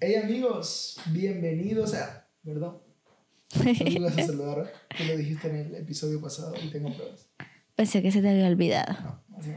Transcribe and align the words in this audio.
Hey 0.00 0.14
amigos, 0.16 0.96
bienvenidos 1.06 1.94
a... 1.94 2.26
Perdón. 2.44 2.78
No 4.00 4.06
a 4.06 4.10
saludar, 4.12 4.72
tú 4.96 5.04
lo 5.04 5.16
dijiste 5.16 5.48
en 5.48 5.56
el 5.56 5.74
episodio 5.74 6.20
pasado 6.20 6.54
y 6.62 6.68
tengo 6.70 6.94
pruebas. 6.94 7.26
Pensé 7.74 8.00
que 8.02 8.12
se 8.12 8.22
te 8.22 8.30
había 8.30 8.46
olvidado. 8.46 8.92
No, 9.02 9.36
así. 9.38 9.50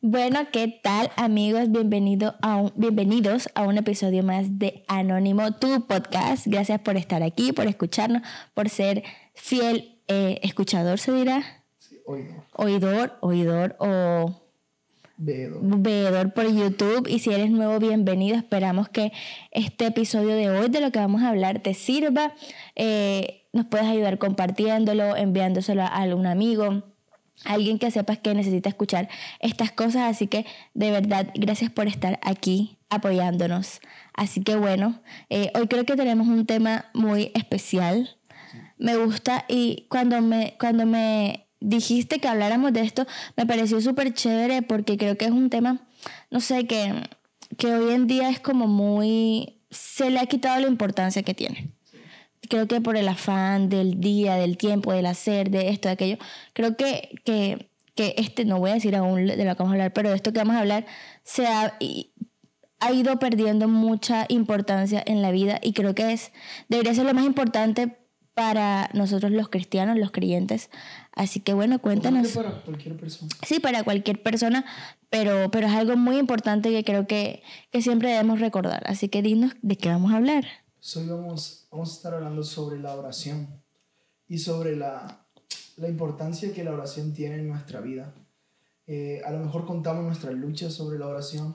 Bueno, 0.00 0.40
¿qué 0.52 0.80
tal 0.82 1.10
amigos? 1.16 1.70
Bienvenido 1.72 2.36
a 2.40 2.56
un- 2.56 2.72
bienvenidos 2.76 3.48
a 3.54 3.62
un 3.62 3.78
episodio 3.78 4.22
más 4.22 4.58
de 4.58 4.84
Anónimo, 4.86 5.52
tu 5.56 5.86
podcast. 5.88 6.46
Gracias 6.46 6.80
por 6.82 6.96
estar 6.96 7.22
aquí, 7.24 7.52
por 7.52 7.66
escucharnos, 7.66 8.22
por 8.54 8.68
ser 8.68 9.02
fiel 9.34 10.00
eh, 10.08 10.38
escuchador, 10.42 10.98
se 11.00 11.12
dirá, 11.12 11.64
Sí, 11.78 11.98
no. 12.06 12.44
oidor, 12.54 13.16
oidor 13.22 13.76
o 13.80 14.41
Vedo. 15.24 15.60
veedor 15.62 16.32
por 16.32 16.52
YouTube. 16.52 17.06
Y 17.08 17.20
si 17.20 17.32
eres 17.32 17.48
nuevo, 17.48 17.78
bienvenido. 17.78 18.36
Esperamos 18.36 18.88
que 18.88 19.12
este 19.52 19.86
episodio 19.86 20.34
de 20.34 20.50
hoy, 20.50 20.68
de 20.68 20.80
lo 20.80 20.90
que 20.90 20.98
vamos 20.98 21.22
a 21.22 21.28
hablar, 21.28 21.60
te 21.60 21.74
sirva. 21.74 22.32
Eh, 22.74 23.46
nos 23.52 23.66
puedes 23.66 23.86
ayudar 23.86 24.18
compartiéndolo, 24.18 25.14
enviándoselo 25.14 25.82
a 25.82 25.86
algún 25.86 26.26
amigo, 26.26 26.82
alguien 27.44 27.78
que 27.78 27.92
sepas 27.92 28.18
que 28.18 28.34
necesita 28.34 28.68
escuchar 28.68 29.08
estas 29.38 29.70
cosas. 29.70 30.10
Así 30.10 30.26
que 30.26 30.44
de 30.74 30.90
verdad, 30.90 31.28
gracias 31.36 31.70
por 31.70 31.86
estar 31.86 32.18
aquí 32.24 32.78
apoyándonos. 32.90 33.80
Así 34.14 34.42
que 34.42 34.56
bueno, 34.56 35.02
eh, 35.30 35.52
hoy 35.54 35.68
creo 35.68 35.84
que 35.84 35.94
tenemos 35.94 36.26
un 36.26 36.46
tema 36.46 36.86
muy 36.94 37.30
especial. 37.34 38.16
Me 38.76 38.96
gusta 38.96 39.44
y 39.46 39.86
cuando 39.88 40.20
me, 40.20 40.56
cuando 40.58 40.84
me 40.84 41.46
dijiste 41.62 42.18
que 42.18 42.28
habláramos 42.28 42.72
de 42.72 42.80
esto, 42.82 43.06
me 43.36 43.46
pareció 43.46 43.80
súper 43.80 44.12
chévere 44.14 44.62
porque 44.62 44.96
creo 44.96 45.16
que 45.16 45.24
es 45.26 45.30
un 45.30 45.50
tema, 45.50 45.80
no 46.30 46.40
sé, 46.40 46.66
que, 46.66 46.92
que 47.56 47.66
hoy 47.74 47.94
en 47.94 48.06
día 48.06 48.28
es 48.28 48.40
como 48.40 48.66
muy... 48.66 49.60
se 49.70 50.10
le 50.10 50.18
ha 50.20 50.26
quitado 50.26 50.60
la 50.60 50.68
importancia 50.68 51.22
que 51.22 51.34
tiene. 51.34 51.70
Creo 52.48 52.66
que 52.66 52.80
por 52.80 52.96
el 52.96 53.08
afán 53.08 53.68
del 53.68 54.00
día, 54.00 54.34
del 54.34 54.56
tiempo, 54.56 54.92
del 54.92 55.06
hacer, 55.06 55.50
de 55.50 55.68
esto, 55.70 55.88
de 55.88 55.92
aquello, 55.94 56.18
creo 56.52 56.76
que, 56.76 57.10
que, 57.24 57.70
que 57.94 58.14
este, 58.18 58.44
no 58.44 58.58
voy 58.58 58.70
a 58.70 58.74
decir 58.74 58.94
aún 58.96 59.24
de 59.26 59.36
lo 59.36 59.56
que 59.56 59.62
vamos 59.62 59.70
a 59.70 59.74
hablar, 59.74 59.92
pero 59.92 60.10
de 60.10 60.16
esto 60.16 60.32
que 60.32 60.40
vamos 60.40 60.56
a 60.56 60.60
hablar 60.60 60.84
se 61.22 61.46
ha, 61.46 61.74
y- 61.80 62.10
ha 62.80 62.90
ido 62.92 63.18
perdiendo 63.20 63.68
mucha 63.68 64.26
importancia 64.28 65.02
en 65.06 65.22
la 65.22 65.30
vida 65.30 65.60
y 65.62 65.72
creo 65.72 65.94
que 65.94 66.12
es, 66.12 66.32
debería 66.68 66.94
ser 66.94 67.06
lo 67.06 67.14
más 67.14 67.24
importante 67.24 67.96
para 68.34 68.90
nosotros 68.92 69.30
los 69.30 69.48
cristianos, 69.48 69.96
los 69.98 70.10
creyentes. 70.10 70.68
Así 71.14 71.40
que 71.40 71.52
bueno, 71.52 71.78
cuéntanos. 71.78 72.32
Creo 72.32 72.42
que 72.42 72.48
para 72.50 72.62
cualquier 72.62 72.96
persona. 72.96 73.30
Sí, 73.46 73.60
para 73.60 73.84
cualquier 73.84 74.22
persona, 74.22 74.64
pero, 75.10 75.50
pero 75.50 75.66
es 75.66 75.72
algo 75.74 75.96
muy 75.96 76.16
importante 76.16 76.70
que 76.70 76.84
creo 76.84 77.06
que, 77.06 77.42
que 77.70 77.82
siempre 77.82 78.10
debemos 78.10 78.40
recordar. 78.40 78.82
Así 78.86 79.08
que 79.08 79.22
dinos 79.22 79.52
de 79.62 79.76
qué 79.76 79.88
vamos 79.88 80.12
a 80.12 80.16
hablar. 80.16 80.44
So, 80.80 81.00
hoy 81.00 81.06
vamos, 81.06 81.66
vamos 81.70 81.90
a 81.90 81.92
estar 81.94 82.14
hablando 82.14 82.42
sobre 82.42 82.80
la 82.80 82.94
oración 82.94 83.48
y 84.26 84.38
sobre 84.38 84.74
la, 84.74 85.26
la 85.76 85.88
importancia 85.88 86.52
que 86.52 86.64
la 86.64 86.72
oración 86.72 87.12
tiene 87.12 87.36
en 87.36 87.48
nuestra 87.48 87.80
vida. 87.80 88.14
Eh, 88.86 89.20
a 89.24 89.30
lo 89.30 89.38
mejor 89.38 89.66
contamos 89.66 90.04
nuestras 90.04 90.34
luchas 90.34 90.72
sobre 90.72 90.98
la 90.98 91.06
oración 91.06 91.54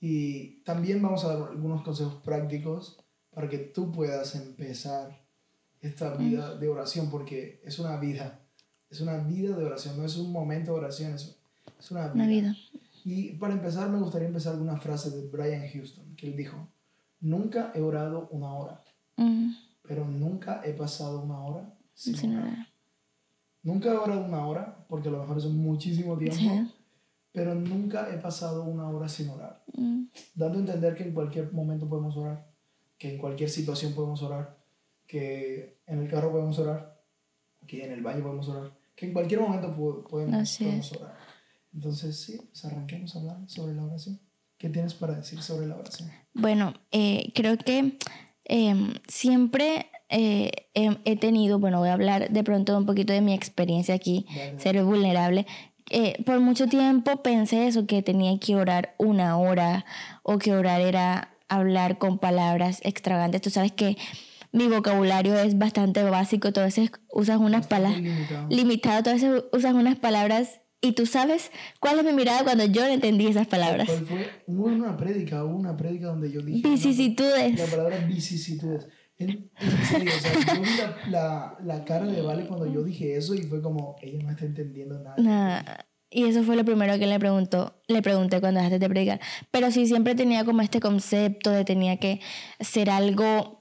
y 0.00 0.62
también 0.64 1.00
vamos 1.02 1.24
a 1.24 1.34
dar 1.34 1.48
algunos 1.50 1.82
consejos 1.82 2.14
prácticos 2.24 2.98
para 3.30 3.48
que 3.48 3.58
tú 3.58 3.92
puedas 3.92 4.34
empezar 4.34 5.24
esta 5.80 6.14
vida 6.14 6.56
de 6.56 6.68
oración 6.68 7.10
porque 7.10 7.60
es 7.64 7.78
una 7.78 7.96
vida, 7.98 8.47
es 8.90 9.00
una 9.00 9.18
vida 9.18 9.56
de 9.56 9.64
oración, 9.64 9.96
no 9.98 10.04
es 10.04 10.16
un 10.16 10.32
momento 10.32 10.72
de 10.72 10.78
oración, 10.78 11.14
es, 11.14 11.36
es 11.78 11.90
una 11.90 12.02
vida. 12.04 12.14
Una 12.14 12.26
vida. 12.26 12.56
Y 13.04 13.32
para 13.34 13.54
empezar 13.54 13.88
me 13.90 13.98
gustaría 13.98 14.28
empezar 14.28 14.54
con 14.54 14.62
una 14.62 14.76
frase 14.78 15.10
de 15.10 15.28
Brian 15.28 15.66
Houston, 15.72 16.14
que 16.16 16.26
él 16.28 16.36
dijo, 16.36 16.68
nunca 17.20 17.72
he 17.74 17.80
orado 17.80 18.28
una 18.30 18.52
hora, 18.52 18.82
pero 19.82 20.04
nunca 20.06 20.60
he 20.64 20.72
pasado 20.72 21.20
una 21.22 21.38
hora 21.40 21.74
sin 21.94 22.16
sin 22.16 22.36
orar". 22.36 22.52
orar. 22.52 22.66
Nunca 23.62 23.92
he 23.92 23.96
orado 23.96 24.24
una 24.24 24.46
hora, 24.46 24.84
porque 24.88 25.08
a 25.08 25.12
lo 25.12 25.20
mejor 25.20 25.38
es 25.38 25.46
muchísimo 25.46 26.16
tiempo, 26.16 26.36
Sí. 26.38 26.72
pero 27.32 27.54
nunca 27.54 28.08
he 28.12 28.18
pasado 28.18 28.64
una 28.64 28.88
hora 28.88 29.08
sin 29.08 29.28
orar. 29.30 29.62
Dando 30.34 30.58
a 30.58 30.60
entender 30.60 30.94
que 30.94 31.04
en 31.04 31.12
cualquier 31.12 31.52
momento 31.52 31.88
podemos 31.88 32.16
orar, 32.16 32.46
que 32.98 33.12
en 33.14 33.18
cualquier 33.18 33.50
situación 33.50 33.92
podemos 33.94 34.22
orar, 34.22 34.56
que 35.06 35.78
en 35.86 35.98
el 36.00 36.08
carro 36.10 36.30
podemos 36.30 36.58
orar, 36.58 37.00
que 37.66 37.84
en 37.84 37.92
el 37.92 38.02
baño 38.02 38.22
podemos 38.22 38.48
orar, 38.48 38.70
que 38.98 39.06
en 39.06 39.12
cualquier 39.12 39.40
momento 39.40 39.74
po- 39.76 40.04
podemos, 40.08 40.34
Así 40.40 40.64
podemos 40.64 40.92
orar. 40.92 41.16
Entonces, 41.72 42.20
sí, 42.20 42.38
pues 42.48 42.64
arranquemos 42.64 43.14
a 43.14 43.18
hablar 43.20 43.36
sobre 43.46 43.74
la 43.74 43.84
oración. 43.84 44.20
¿Qué 44.58 44.68
tienes 44.70 44.94
para 44.94 45.14
decir 45.14 45.40
sobre 45.42 45.66
la 45.66 45.76
oración? 45.76 46.10
Bueno, 46.34 46.74
eh, 46.90 47.30
creo 47.34 47.56
que 47.58 47.96
eh, 48.46 48.74
siempre 49.06 49.86
eh, 50.08 50.50
he, 50.74 50.96
he 51.04 51.16
tenido, 51.16 51.58
bueno, 51.60 51.78
voy 51.78 51.90
a 51.90 51.92
hablar 51.92 52.30
de 52.30 52.42
pronto 52.42 52.76
un 52.76 52.86
poquito 52.86 53.12
de 53.12 53.20
mi 53.20 53.34
experiencia 53.34 53.94
aquí, 53.94 54.26
Dale. 54.34 54.58
ser 54.58 54.82
vulnerable. 54.82 55.46
Eh, 55.90 56.22
por 56.24 56.40
mucho 56.40 56.66
tiempo 56.66 57.22
pensé 57.22 57.68
eso, 57.68 57.86
que 57.86 58.02
tenía 58.02 58.36
que 58.40 58.56
orar 58.56 58.94
una 58.98 59.38
hora 59.38 59.84
o 60.22 60.38
que 60.38 60.52
orar 60.52 60.80
era 60.80 61.36
hablar 61.48 61.98
con 61.98 62.18
palabras 62.18 62.80
extravagantes. 62.82 63.40
Tú 63.42 63.50
sabes 63.50 63.72
que 63.72 63.96
mi 64.52 64.68
vocabulario 64.68 65.36
es 65.38 65.58
bastante 65.58 66.02
básico, 66.02 66.48
a 66.48 66.60
veces 66.62 66.90
usas 67.12 67.38
unas 67.38 67.66
palabras 67.66 68.00
Limitado. 68.48 69.10
a 69.10 69.14
veces 69.14 69.44
usas 69.52 69.74
unas 69.74 69.96
palabras 69.96 70.60
y 70.80 70.92
tú 70.92 71.06
sabes 71.06 71.50
cuál 71.80 71.98
es 71.98 72.04
mi 72.04 72.12
mirada 72.12 72.44
cuando 72.44 72.64
yo 72.64 72.82
no 72.82 72.88
entendí 72.88 73.26
esas 73.26 73.48
palabras. 73.48 73.88
¿Cuál 73.88 74.06
fue? 74.06 74.30
Hubo 74.46 74.66
una 74.66 74.96
prédica, 74.96 75.44
hubo 75.44 75.56
una 75.56 75.76
prédica 75.76 76.06
donde 76.06 76.30
yo 76.30 76.40
dije... 76.40 76.68
Vicisitudes. 76.68 77.58
La 77.58 77.66
palabra 77.66 77.98
vicisitudes. 78.06 78.86
En, 79.18 79.50
en 79.60 79.84
serio, 79.84 80.12
o 80.16 80.20
sea, 80.20 80.54
yo 80.54 80.62
vi 80.62 80.68
la, 80.76 80.96
la, 81.10 81.58
la 81.64 81.84
cara 81.84 82.06
de 82.06 82.22
Vale 82.22 82.46
cuando 82.46 82.72
yo 82.72 82.84
dije 82.84 83.16
eso 83.16 83.34
y 83.34 83.42
fue 83.42 83.60
como, 83.60 83.96
ella 84.00 84.22
no 84.22 84.30
está 84.30 84.44
entendiendo 84.44 85.00
nada. 85.00 85.16
Nada. 85.18 85.88
Y 86.10 86.24
eso 86.24 86.44
fue 86.44 86.54
lo 86.54 86.64
primero 86.64 86.96
que 86.98 87.06
le 87.06 87.18
preguntó, 87.18 87.82
le 87.88 88.00
pregunté 88.00 88.40
cuando 88.40 88.60
dejaste 88.60 88.78
de 88.78 88.88
predicar. 88.88 89.20
Pero 89.50 89.70
sí 89.72 89.86
siempre 89.86 90.14
tenía 90.14 90.44
como 90.44 90.62
este 90.62 90.80
concepto 90.80 91.50
de 91.50 91.64
tenía 91.64 91.98
que 91.98 92.20
ser 92.60 92.88
algo 92.88 93.57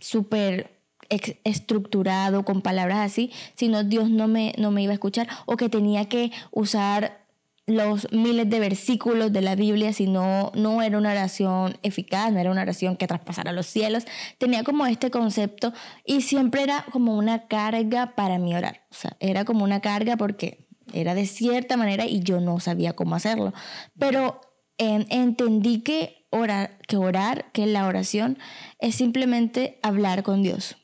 súper 0.00 0.80
estructurado 1.08 2.44
con 2.44 2.62
palabras 2.62 2.98
así, 2.98 3.32
si 3.56 3.68
no 3.68 3.82
Dios 3.82 4.10
no 4.10 4.28
me, 4.28 4.54
no 4.58 4.70
me 4.70 4.82
iba 4.82 4.92
a 4.92 4.94
escuchar 4.94 5.28
o 5.44 5.56
que 5.56 5.68
tenía 5.68 6.08
que 6.08 6.30
usar 6.52 7.20
los 7.66 8.10
miles 8.12 8.50
de 8.50 8.60
versículos 8.60 9.32
de 9.32 9.42
la 9.42 9.54
Biblia, 9.54 9.92
si 9.92 10.06
no, 10.06 10.50
no 10.54 10.82
era 10.82 10.98
una 10.98 11.10
oración 11.10 11.78
eficaz, 11.82 12.32
no 12.32 12.38
era 12.38 12.50
una 12.50 12.62
oración 12.62 12.96
que 12.96 13.06
traspasara 13.06 13.52
los 13.52 13.66
cielos. 13.66 14.06
Tenía 14.38 14.64
como 14.64 14.86
este 14.86 15.10
concepto 15.10 15.72
y 16.04 16.22
siempre 16.22 16.62
era 16.62 16.84
como 16.90 17.16
una 17.16 17.46
carga 17.46 18.14
para 18.16 18.38
mí 18.38 18.54
orar. 18.54 18.86
O 18.90 18.94
sea, 18.94 19.16
era 19.20 19.44
como 19.44 19.64
una 19.64 19.80
carga 19.80 20.16
porque 20.16 20.66
era 20.92 21.14
de 21.14 21.26
cierta 21.26 21.76
manera 21.76 22.06
y 22.06 22.20
yo 22.20 22.40
no 22.40 22.58
sabía 22.60 22.94
cómo 22.94 23.14
hacerlo. 23.14 23.52
Pero 23.98 24.40
en- 24.80 25.06
entendí 25.10 25.80
que 25.82 26.26
orar, 26.30 26.78
que 26.88 26.96
orar, 26.96 27.50
que 27.52 27.66
la 27.66 27.86
oración 27.86 28.38
es 28.78 28.94
simplemente 28.96 29.78
hablar 29.82 30.22
con 30.22 30.42
Dios 30.42 30.76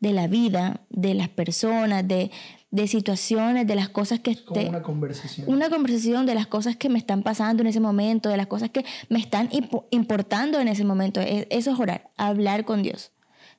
de 0.00 0.12
la 0.12 0.26
vida, 0.28 0.80
de 0.90 1.14
las 1.14 1.28
personas, 1.28 2.06
de, 2.06 2.30
de 2.70 2.86
situaciones, 2.88 3.66
de 3.66 3.74
las 3.74 3.88
cosas 3.88 4.20
que 4.20 4.36
Como 4.36 4.60
esté- 4.60 4.68
una 4.68 4.82
conversación. 4.82 5.48
una 5.48 5.68
conversación 5.70 6.26
de 6.26 6.34
las 6.34 6.46
cosas 6.46 6.76
que 6.76 6.88
me 6.88 6.98
están 6.98 7.22
pasando 7.22 7.62
en 7.62 7.66
ese 7.68 7.80
momento, 7.80 8.28
de 8.28 8.36
las 8.36 8.46
cosas 8.46 8.70
que 8.70 8.84
me 9.08 9.18
están 9.18 9.48
impo- 9.50 9.86
importando 9.90 10.60
en 10.60 10.68
ese 10.68 10.84
momento. 10.84 11.20
E- 11.20 11.46
Eso 11.50 11.72
es 11.72 11.78
orar, 11.80 12.10
hablar 12.16 12.64
con 12.64 12.82
Dios. 12.82 13.12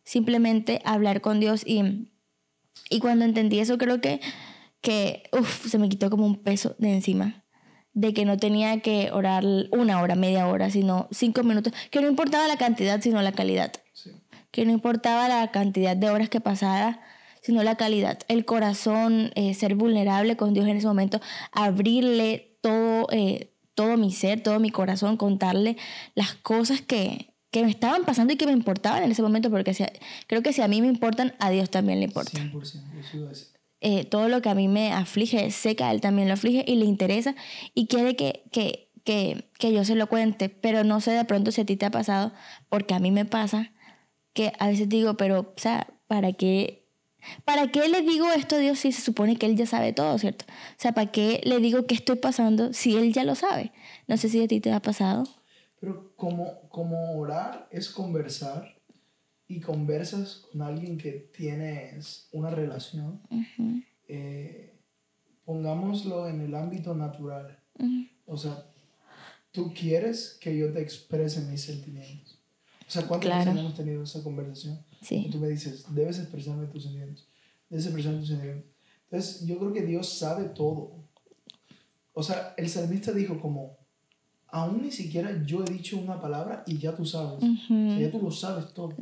Simplemente 0.04 0.82
hablar 0.86 1.22
con 1.22 1.40
Dios. 1.40 1.64
Y, 1.66 2.10
y 2.90 3.00
cuando 3.00 3.26
entendí 3.26 3.60
eso, 3.60 3.78
creo 3.78 4.00
que, 4.02 4.20
que 4.82 5.24
uf, 5.32 5.68
se 5.68 5.78
me 5.80 5.90
quitó 5.90 6.10
como 6.10 6.26
un 6.26 6.36
peso 6.38 6.76
de 6.80 6.94
encima. 6.94 7.44
De 7.96 8.14
que 8.14 8.26
no 8.26 8.38
tenía 8.38 8.80
que 8.82 9.10
orar 9.12 9.44
una 9.72 10.00
hora, 10.02 10.14
media 10.16 10.48
hora, 10.48 10.70
sino 10.70 11.08
cinco 11.12 11.42
minutos. 11.44 11.74
Que 11.90 12.02
no 12.02 12.08
importaba 12.08 12.48
la 12.48 12.58
cantidad, 12.58 13.02
sino 13.02 13.22
la 13.24 13.32
calidad 13.32 13.72
Sí. 13.94 14.12
que 14.52 14.66
no 14.66 14.72
importaba 14.72 15.28
la 15.28 15.50
cantidad 15.52 15.98
de 15.98 16.10
horas 16.12 16.30
que 16.30 16.40
pasara, 16.42 17.02
sino 17.42 17.64
la 17.64 17.76
calidad, 17.76 18.20
el 18.28 18.44
corazón, 18.46 19.32
eh, 19.36 19.54
ser 19.54 19.76
vulnerable 19.76 20.36
con 20.36 20.54
Dios 20.54 20.68
en 20.68 20.78
ese 20.78 20.88
momento, 20.88 21.20
abrirle 21.52 22.58
todo, 22.62 23.08
eh, 23.12 23.52
todo 23.76 23.98
mi 23.98 24.12
ser, 24.12 24.42
todo 24.42 24.60
mi 24.60 24.70
corazón, 24.72 25.16
contarle 25.18 25.78
las 26.16 26.34
cosas 26.36 26.82
que, 26.82 27.34
que 27.52 27.64
me 27.64 27.70
estaban 27.70 28.04
pasando 28.04 28.34
y 28.34 28.38
que 28.38 28.46
me 28.46 28.52
importaban 28.52 29.04
en 29.04 29.12
ese 29.12 29.22
momento, 29.22 29.50
porque 29.50 29.74
si 29.74 29.86
creo 30.28 30.42
que 30.44 30.54
si 30.54 30.62
a 30.62 30.68
mí 30.68 30.82
me 30.82 30.88
importan, 30.88 31.34
a 31.40 31.50
Dios 31.50 31.70
también 31.70 32.00
le 32.00 32.06
importa. 32.06 32.32
100%. 32.32 32.84
Eso 33.00 33.26
decir. 33.26 33.48
Eh, 33.82 34.06
todo 34.06 34.30
lo 34.30 34.42
que 34.42 34.50
a 34.50 34.56
mí 34.56 34.68
me 34.68 34.94
aflige, 34.94 35.52
sé 35.52 35.76
que 35.76 35.84
a 35.84 35.92
él 35.92 36.02
también 36.02 36.28
lo 36.28 36.34
aflige 36.34 36.64
y 36.66 36.76
le 36.76 36.86
interesa 36.86 37.36
y 37.74 37.88
quiere 37.88 38.16
que, 38.16 38.44
que, 38.52 38.90
que, 39.04 39.50
que 39.60 39.74
yo 39.74 39.84
se 39.84 39.96
lo 39.96 40.08
cuente, 40.08 40.50
pero 40.50 40.84
no 40.84 41.02
sé 41.02 41.12
de 41.12 41.26
pronto 41.26 41.52
si 41.52 41.62
a 41.62 41.66
ti 41.66 41.76
te 41.76 41.86
ha 41.86 41.92
pasado, 41.92 42.32
porque 42.70 42.94
a 42.94 43.00
mí 43.00 43.12
me 43.12 43.26
pasa 43.26 43.72
que 44.34 44.54
a 44.60 44.68
veces 44.68 44.90
digo, 44.90 45.16
pero, 45.16 45.40
o 45.40 45.54
sea, 45.60 45.88
¿para 46.08 46.34
qué? 46.34 46.88
¿Para 47.44 47.72
qué 47.72 47.88
le 47.88 48.02
digo 48.02 48.32
esto 48.32 48.56
a 48.56 48.60
Dios 48.60 48.80
si 48.80 48.92
se 48.92 49.02
supone 49.02 49.38
que 49.38 49.46
Él 49.46 49.56
ya 49.56 49.66
sabe 49.66 49.94
todo, 49.94 50.18
¿cierto? 50.20 50.46
O 50.48 50.76
sea, 50.78 50.92
¿para 50.92 51.12
qué 51.12 51.42
le 51.44 51.60
digo 51.60 51.88
qué 51.88 51.96
estoy 51.96 52.18
pasando 52.18 52.74
si 52.74 52.96
Él 52.96 53.14
ya 53.14 53.24
lo 53.24 53.36
sabe? 53.36 53.72
No 54.08 54.18
sé 54.18 54.30
si 54.30 54.44
a 54.44 54.48
ti 54.48 54.60
te 54.60 54.72
ha 54.72 54.82
pasado. 54.82 55.24
Pero 55.80 56.14
como, 56.16 56.68
como 56.70 57.18
orar 57.18 57.68
es 57.72 57.90
conversar 57.90 58.75
y 59.48 59.60
conversas 59.60 60.44
con 60.52 60.62
alguien 60.62 60.98
que 60.98 61.12
tienes 61.36 62.28
una 62.32 62.50
relación, 62.50 63.22
Ujú, 63.30 63.82
eh, 64.08 64.74
pongámoslo 65.44 66.28
en 66.28 66.42
el 66.42 66.56
ámbito 66.56 66.94
natural. 66.96 67.60
ujú. 67.80 68.08
O 68.26 68.38
sea, 68.38 68.66
tú 69.52 69.72
quieres 69.74 70.38
que 70.42 70.58
yo 70.58 70.72
te 70.74 70.82
exprese 70.82 71.42
mis 71.42 71.62
sentimientos. 71.62 72.40
O 72.88 72.92
sea, 72.92 73.08
¿cuántas 73.08 73.28
Claro. 73.30 73.46
veces 73.52 73.60
hemos 73.60 73.76
tenido 73.76 74.04
esa 74.04 74.24
conversación? 74.24 74.80
Y 75.02 75.06
Sí. 75.06 75.30
tú 75.32 75.38
me 75.40 75.48
dices, 75.50 75.86
debes 75.94 76.20
expresarme 76.20 76.66
tus 76.68 76.84
sentimientos. 76.84 77.28
Debes 77.70 77.86
expresarme 77.86 78.20
tus 78.20 78.28
sentimientos. 78.30 78.72
Entonces, 79.10 79.46
yo 79.46 79.58
creo 79.60 79.74
que 79.74 79.82
Dios 79.84 80.10
sabe 80.18 80.46
todo. 80.50 81.04
O 82.14 82.24
sea, 82.24 82.54
el 82.58 82.70
salmista 82.70 83.12
dijo 83.12 83.40
como, 83.40 83.78
aún 84.48 84.82
ni 84.82 84.92
siquiera 84.92 85.44
yo 85.46 85.64
he 85.64 85.72
dicho 85.72 85.98
una 85.98 86.20
palabra 86.20 86.64
y 86.66 86.78
ya 86.78 86.96
tú 86.96 87.06
sabes. 87.06 87.44
O 87.44 87.58
sea, 87.68 88.00
ya 88.00 88.12
tú 88.12 88.20
lo 88.22 88.32
sabes 88.32 88.74
todo. 88.74 88.96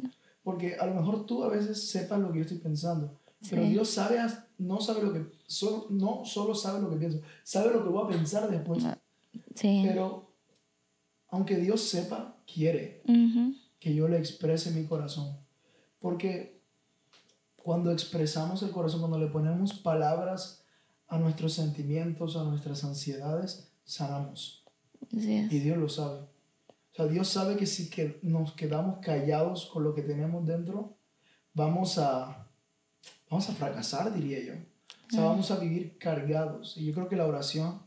Porque 0.44 0.76
a 0.76 0.86
lo 0.86 0.96
mejor 0.96 1.26
tú 1.26 1.44
a 1.44 1.50
veces 1.50 1.90
sepas 1.90 2.20
lo 2.20 2.32
que 2.32 2.40
yo 2.40 2.44
estoy 2.44 2.58
pensando. 2.60 3.20
Pero 3.50 3.64
Sí. 3.64 3.70
Dios 3.70 3.90
sabe, 3.90 4.18
no 4.58 4.80
sabe 4.80 5.02
lo 5.04 5.14
que, 5.14 5.26
solo, 5.48 5.88
no 5.90 6.24
solo 6.26 6.56
sabe 6.56 6.82
lo 6.82 6.90
que 6.90 6.96
pienso, 6.98 7.20
sabe 7.44 7.74
lo 7.74 7.84
que 7.84 7.90
voy 7.90 8.06
a 8.06 8.08
pensar 8.18 8.50
después. 8.50 8.84
Sí. 9.56 9.84
Pero 9.86 10.32
aunque 11.30 11.58
Dios 11.58 11.82
sepa, 11.82 12.38
quiere 12.52 13.02
Ujú, 13.08 13.56
que 13.80 13.94
yo 13.96 14.08
le 14.08 14.18
exprese 14.18 14.72
mi 14.72 14.86
corazón. 14.86 15.38
Porque 16.00 16.62
cuando 17.58 17.92
expresamos 17.92 18.62
el 18.64 18.72
corazón, 18.72 19.00
cuando 19.00 19.18
le 19.20 19.28
ponemos 19.28 19.74
palabras 19.74 20.64
a 21.08 21.18
nuestros 21.18 21.54
sentimientos, 21.54 22.36
a 22.36 22.44
nuestras 22.44 22.84
ansiedades, 22.84 23.72
sanamos. 23.84 24.64
Y 25.12 25.60
Dios 25.60 25.78
lo 25.78 25.90
sabe. 25.90 26.22
O 26.94 26.96
sea, 26.96 27.08
Dios 27.08 27.28
sabe 27.28 27.58
que 27.58 27.66
si 27.66 27.90
que 27.90 28.20
nos 28.22 28.54
quedamos 28.54 29.00
callados 29.00 29.66
con 29.66 29.84
lo 29.84 29.96
que 29.96 30.04
tenemos 30.04 30.46
dentro, 30.46 30.96
vamos 31.54 31.98
a, 31.98 32.48
vamos 33.30 33.50
a 33.50 33.54
fracasar, 33.54 34.14
diría 34.14 34.40
yo. 34.44 34.54
O 35.08 35.16
sea, 35.16 35.26
vamos 35.26 35.50
a 35.52 35.58
vivir 35.60 35.98
cargados. 35.98 36.78
Y 36.78 36.86
yo 36.86 36.94
creo 36.94 37.10
que 37.10 37.16
la 37.16 37.26
oración 37.28 37.82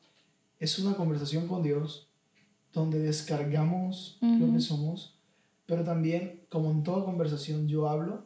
es 0.59 0.79
una 0.79 0.97
conversación 0.97 1.47
con 1.47 1.63
Dios 1.63 2.09
donde 2.73 2.99
descargamos 2.99 4.19
lo 4.21 4.53
que 4.53 4.61
somos, 4.61 5.19
pero 5.67 5.83
también, 5.85 6.45
como 6.51 6.71
en 6.71 6.83
toda 6.83 7.05
conversación, 7.05 7.69
yo 7.69 7.89
hablo, 7.89 8.25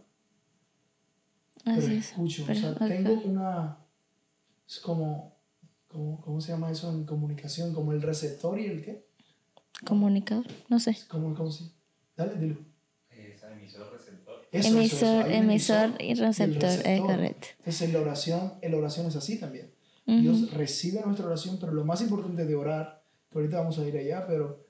pero 1.65 1.77
Así 1.79 1.93
es. 1.94 2.09
escucho. 2.11 2.44
Pero- 2.47 2.59
o 2.59 2.62
sea, 2.62 2.71
ok. 2.73 2.79
tengo 2.88 3.12
una... 3.25 3.79
Es 4.67 4.79
como, 4.81 5.37
como... 5.88 6.21
¿Cómo 6.23 6.41
se 6.41 6.53
llama 6.53 6.71
eso 6.71 6.91
en 6.91 7.05
comunicación? 7.05 7.75
Como 7.75 7.93
el 7.93 8.00
receptor 8.03 8.59
y 8.59 8.67
el 8.67 8.82
qué? 8.82 9.06
Comunicador, 9.85 10.47
no 10.69 10.79
sé. 10.79 10.97
¿Cómo, 11.09 11.35
cómo 11.35 11.50
se...? 11.50 11.65
Dale, 12.17 12.35
dilo. 12.35 12.56
Es 13.11 13.43
emisor 13.43 13.93
receptor. 13.93 14.49
Eso, 14.53 14.69
eso, 14.69 14.81
eso. 14.81 15.27
emisor, 15.27 15.32
emisor 15.32 16.03
y 16.03 16.15
receptor, 16.15 16.71
es 16.71 16.77
receptor. 16.82 17.06
correcto. 17.06 17.49
Entonces, 17.59 17.82
en 17.82 17.93
la 17.93 18.00
oración, 18.00 18.53
en 18.61 18.73
la 18.73 18.79
oración 18.79 19.06
es 19.06 19.17
así 19.17 19.38
también. 19.38 19.71
Dios 20.06 20.53
recibe 20.55 21.00
nuestra 21.05 21.27
oración, 21.27 21.59
pero 21.61 21.73
lo 21.73 21.85
más 21.85 22.00
importante 22.00 22.44
de 22.44 22.55
orar, 22.56 23.05
que 23.31 23.38
ahorita 23.38 23.59
vamos 23.59 23.79
a 23.79 23.87
ir 23.87 23.97
allá, 23.97 24.27
pero 24.27 24.65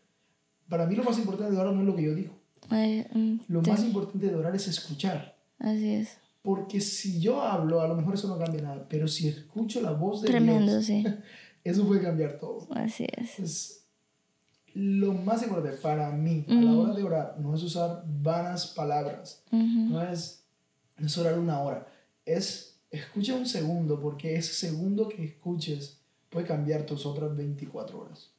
para 0.69 0.85
mí 0.87 0.95
lo 0.95 1.03
más 1.03 1.19
importante 1.19 1.55
de 1.55 1.59
orar 1.61 1.73
no 1.73 1.81
es 1.81 1.87
lo 1.87 1.97
que 1.97 2.03
yo 2.03 2.15
digo. 2.15 2.35
Mm, 2.69 3.41
Lo 3.49 3.65
sí, 3.65 3.71
más 3.71 3.83
importante 3.83 4.27
de 4.27 4.35
orar 4.35 4.55
es 4.55 4.69
escuchar. 4.69 5.37
Así 5.59 5.95
es. 5.95 6.19
Porque 6.43 6.81
si 6.81 7.21
yo 7.21 7.41
hablo, 7.43 7.81
a 7.81 7.89
lo 7.89 7.97
mejor 7.97 8.15
eso 8.15 8.29
no 8.29 8.39
cambia 8.39 8.63
nada, 8.63 8.87
pero 8.89 9.09
si 9.09 9.29
escucho 9.29 9.81
la 9.81 9.93
voz 9.93 10.23
de 10.23 10.29
Tremendo, 10.29 10.73
Dios, 10.73 10.85
sí. 10.85 11.05
eso 11.65 11.87
puede 11.87 12.03
cambiar 12.03 12.39
todo. 12.39 12.67
Así 12.71 13.05
es. 13.05 13.31
Entonces, 13.31 13.80
lo 14.75 15.13
más 15.15 15.43
importante 15.43 15.77
para 15.79 16.11
mí 16.11 16.45
a 16.49 16.53
la 16.55 16.73
Ujú. 16.73 16.81
hora 16.83 16.95
de 16.95 17.03
orar 17.03 17.37
no 17.41 17.55
es 17.55 17.63
usar 17.63 18.05
vanas 18.07 18.69
palabras, 18.69 19.43
no 19.51 20.01
es, 20.03 20.45
no 20.99 21.07
es 21.07 21.19
orar 21.19 21.39
una 21.39 21.61
hora, 21.61 21.87
es 22.25 22.79
escucha 22.91 23.35
un 23.35 23.47
segundo, 23.47 24.01
porque 24.01 24.35
ese 24.37 24.53
segundo 24.53 25.09
que 25.09 25.25
escuches 25.25 26.01
puede 26.29 26.47
cambiar 26.47 26.85
tus 26.87 27.07
otras 27.07 27.37
24 27.37 27.99
horas. 28.01 28.31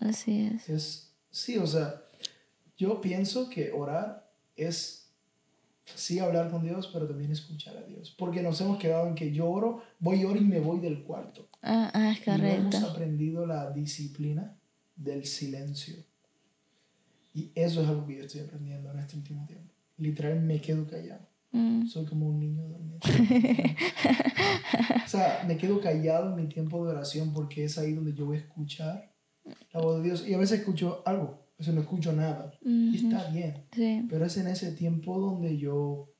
Así 0.00 0.40
es. 0.52 0.68
Es, 0.68 1.12
sí, 1.30 1.56
o 1.58 1.66
sea, 1.66 2.02
yo 2.76 3.00
pienso 3.00 3.48
que 3.48 3.70
orar 3.72 4.28
es 4.56 5.10
sí 5.94 6.18
hablar 6.18 6.50
con 6.50 6.62
Dios, 6.64 6.88
pero 6.92 7.06
también 7.06 7.30
escuchar 7.32 7.76
a 7.76 7.82
Dios, 7.82 8.14
porque 8.18 8.42
nos 8.42 8.60
hemos 8.60 8.78
quedado 8.78 9.06
en 9.06 9.14
que 9.14 9.32
yo 9.32 9.48
oro, 9.48 9.82
voy 9.98 10.24
oro 10.24 10.36
y 10.38 10.44
me 10.44 10.58
voy 10.60 10.80
del 10.80 11.02
cuarto. 11.04 11.48
Ah, 11.62 11.90
ah, 11.94 12.10
es 12.12 12.26
Y 12.26 12.30
no 12.30 12.36
hemos 12.46 12.74
correcto. 12.74 12.90
aprendido 12.90 13.46
la 13.46 13.70
disciplina 13.70 14.56
del 14.96 15.24
silencio. 15.24 16.04
Y 17.34 17.50
eso 17.54 17.82
es 17.82 17.88
algo 17.88 18.06
que 18.06 18.16
yo 18.16 18.24
estoy 18.24 18.42
aprendiendo 18.42 18.90
en 18.90 18.98
este 18.98 19.16
último 19.16 19.46
tiempo. 19.46 19.72
Literal, 19.96 20.40
me 20.40 20.60
quedo 20.60 20.86
callado. 20.86 21.26
Mm, 21.52 21.86
Soy 21.86 22.04
como 22.06 22.28
un 22.28 22.40
niño 22.40 22.66
dormido. 22.66 22.98
o 25.04 25.08
sea, 25.08 25.44
me 25.46 25.56
quedo 25.56 25.80
callado 25.80 26.30
en 26.30 26.36
mi 26.36 26.48
tiempo 26.48 26.84
de 26.84 26.92
oración 26.92 27.32
porque 27.32 27.64
es 27.64 27.78
ahí 27.78 27.92
donde 27.92 28.14
yo 28.14 28.26
voy 28.26 28.38
a 28.38 28.40
escuchar 28.40 29.14
la 29.72 29.80
voz 29.80 29.98
de 29.98 30.04
Dios. 30.04 30.26
Y 30.26 30.34
a 30.34 30.38
veces 30.38 30.60
escucho 30.60 31.02
algo, 31.06 31.46
a 31.54 31.58
veces 31.58 31.74
no 31.74 31.82
escucho 31.82 32.12
nada. 32.12 32.52
Y 32.62 32.96
está 32.96 33.28
bien. 33.30 33.66
Sí. 33.72 34.06
Pero 34.08 34.24
es 34.24 34.36
en 34.36 34.48
ese 34.48 34.72
tiempo 34.72 35.18
donde 35.18 35.58
yo, 35.58 36.10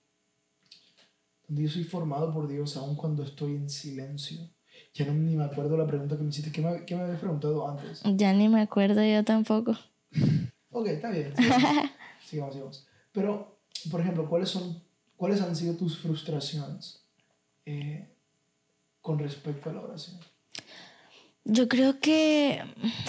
donde 1.49 1.63
yo 1.63 1.71
soy 1.71 1.85
formado 1.85 2.33
por 2.33 2.49
Dios, 2.49 2.77
aun 2.77 2.97
cuando 2.97 3.23
estoy 3.23 3.57
en 3.57 3.71
silencio. 3.71 4.51
Ya 4.94 5.06
no 5.06 5.15
ni 5.15 5.37
me 5.37 5.44
acuerdo 5.44 5.77
la 5.77 5.87
pregunta 5.87 6.17
que 6.17 6.23
me 6.23 6.29
hiciste. 6.31 6.53
¿Qué 6.53 6.61
me, 6.61 6.85
qué 6.85 6.94
me 6.97 7.03
habías 7.03 7.19
preguntado 7.21 7.67
antes? 7.69 8.03
Ya 8.05 8.33
ni 8.33 8.49
me 8.49 8.61
acuerdo 8.61 9.03
yo 9.05 9.25
tampoco. 9.25 9.75
Ok, 10.75 10.87
está 10.87 11.11
bien. 11.11 11.35
Sigamos, 11.37 11.62
sigamos. 12.25 12.55
sigamos. 12.55 12.87
Pero, 13.12 13.59
por 13.91 14.00
ejemplo, 14.00 14.27
¿cuáles, 14.27 14.49
son, 14.49 14.83
¿cuáles 15.19 15.43
han 15.43 15.55
sido 15.55 15.75
tus 15.77 15.99
frustraciones 15.99 17.05
eh, 17.67 18.09
con 19.03 19.19
respecto 19.19 19.69
a 19.69 19.75
la 19.75 19.83
oración? 19.83 20.17
Yo 21.44 21.69
creo 21.69 22.00
que, 22.00 22.62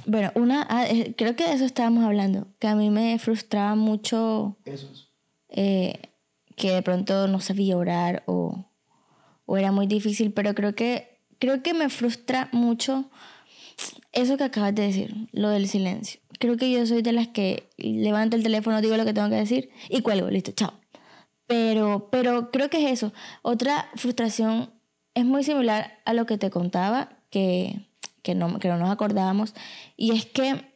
bueno, 0.05 0.31
una, 0.35 0.67
ah, 0.69 0.87
eh, 0.89 1.13
creo 1.17 1.37
que 1.37 1.45
de 1.45 1.53
eso 1.53 1.63
estábamos 1.63 2.03
hablando, 2.03 2.47
que 2.59 2.67
a 2.67 2.75
mí 2.75 2.89
me 2.89 3.17
frustraba 3.17 3.75
mucho 3.75 4.57
Eso 4.65 4.89
es. 4.91 5.07
eh, 5.47 6.01
que 6.57 6.71
de 6.73 6.81
pronto 6.81 7.29
no 7.29 7.39
sabía 7.39 7.77
orar 7.77 8.23
o, 8.25 8.65
o 9.45 9.55
era 9.57 9.71
muy 9.71 9.87
difícil, 9.87 10.33
pero 10.33 10.53
creo 10.53 10.75
que, 10.75 11.12
creo 11.43 11.61
que 11.61 11.73
me 11.73 11.89
frustra 11.89 12.47
mucho 12.53 13.09
eso 14.13 14.37
que 14.37 14.45
acabas 14.45 14.73
de 14.73 14.83
decir, 14.83 15.27
lo 15.33 15.49
del 15.49 15.67
silencio. 15.67 16.21
Creo 16.39 16.55
que 16.55 16.71
yo 16.71 16.85
soy 16.85 17.01
de 17.01 17.11
las 17.11 17.27
que 17.27 17.69
levanto 17.75 18.37
el 18.37 18.43
teléfono, 18.43 18.79
digo 18.79 18.95
lo 18.95 19.03
que 19.03 19.11
tengo 19.11 19.27
que 19.27 19.35
decir 19.35 19.69
y 19.89 19.99
cuelgo, 19.99 20.29
listo, 20.29 20.53
chao. 20.53 20.71
Pero, 21.45 22.07
pero 22.09 22.49
creo 22.49 22.69
que 22.69 22.85
es 22.85 22.93
eso. 22.93 23.11
Otra 23.41 23.89
frustración 23.95 24.71
es 25.15 25.25
muy 25.25 25.43
similar 25.43 25.99
a 26.05 26.13
lo 26.13 26.25
que 26.25 26.37
te 26.37 26.49
contaba, 26.49 27.09
que, 27.29 27.89
que, 28.21 28.35
no, 28.35 28.57
que 28.59 28.69
no 28.69 28.77
nos 28.77 28.89
acordábamos, 28.89 29.53
y 29.97 30.11
es 30.11 30.25
que 30.25 30.73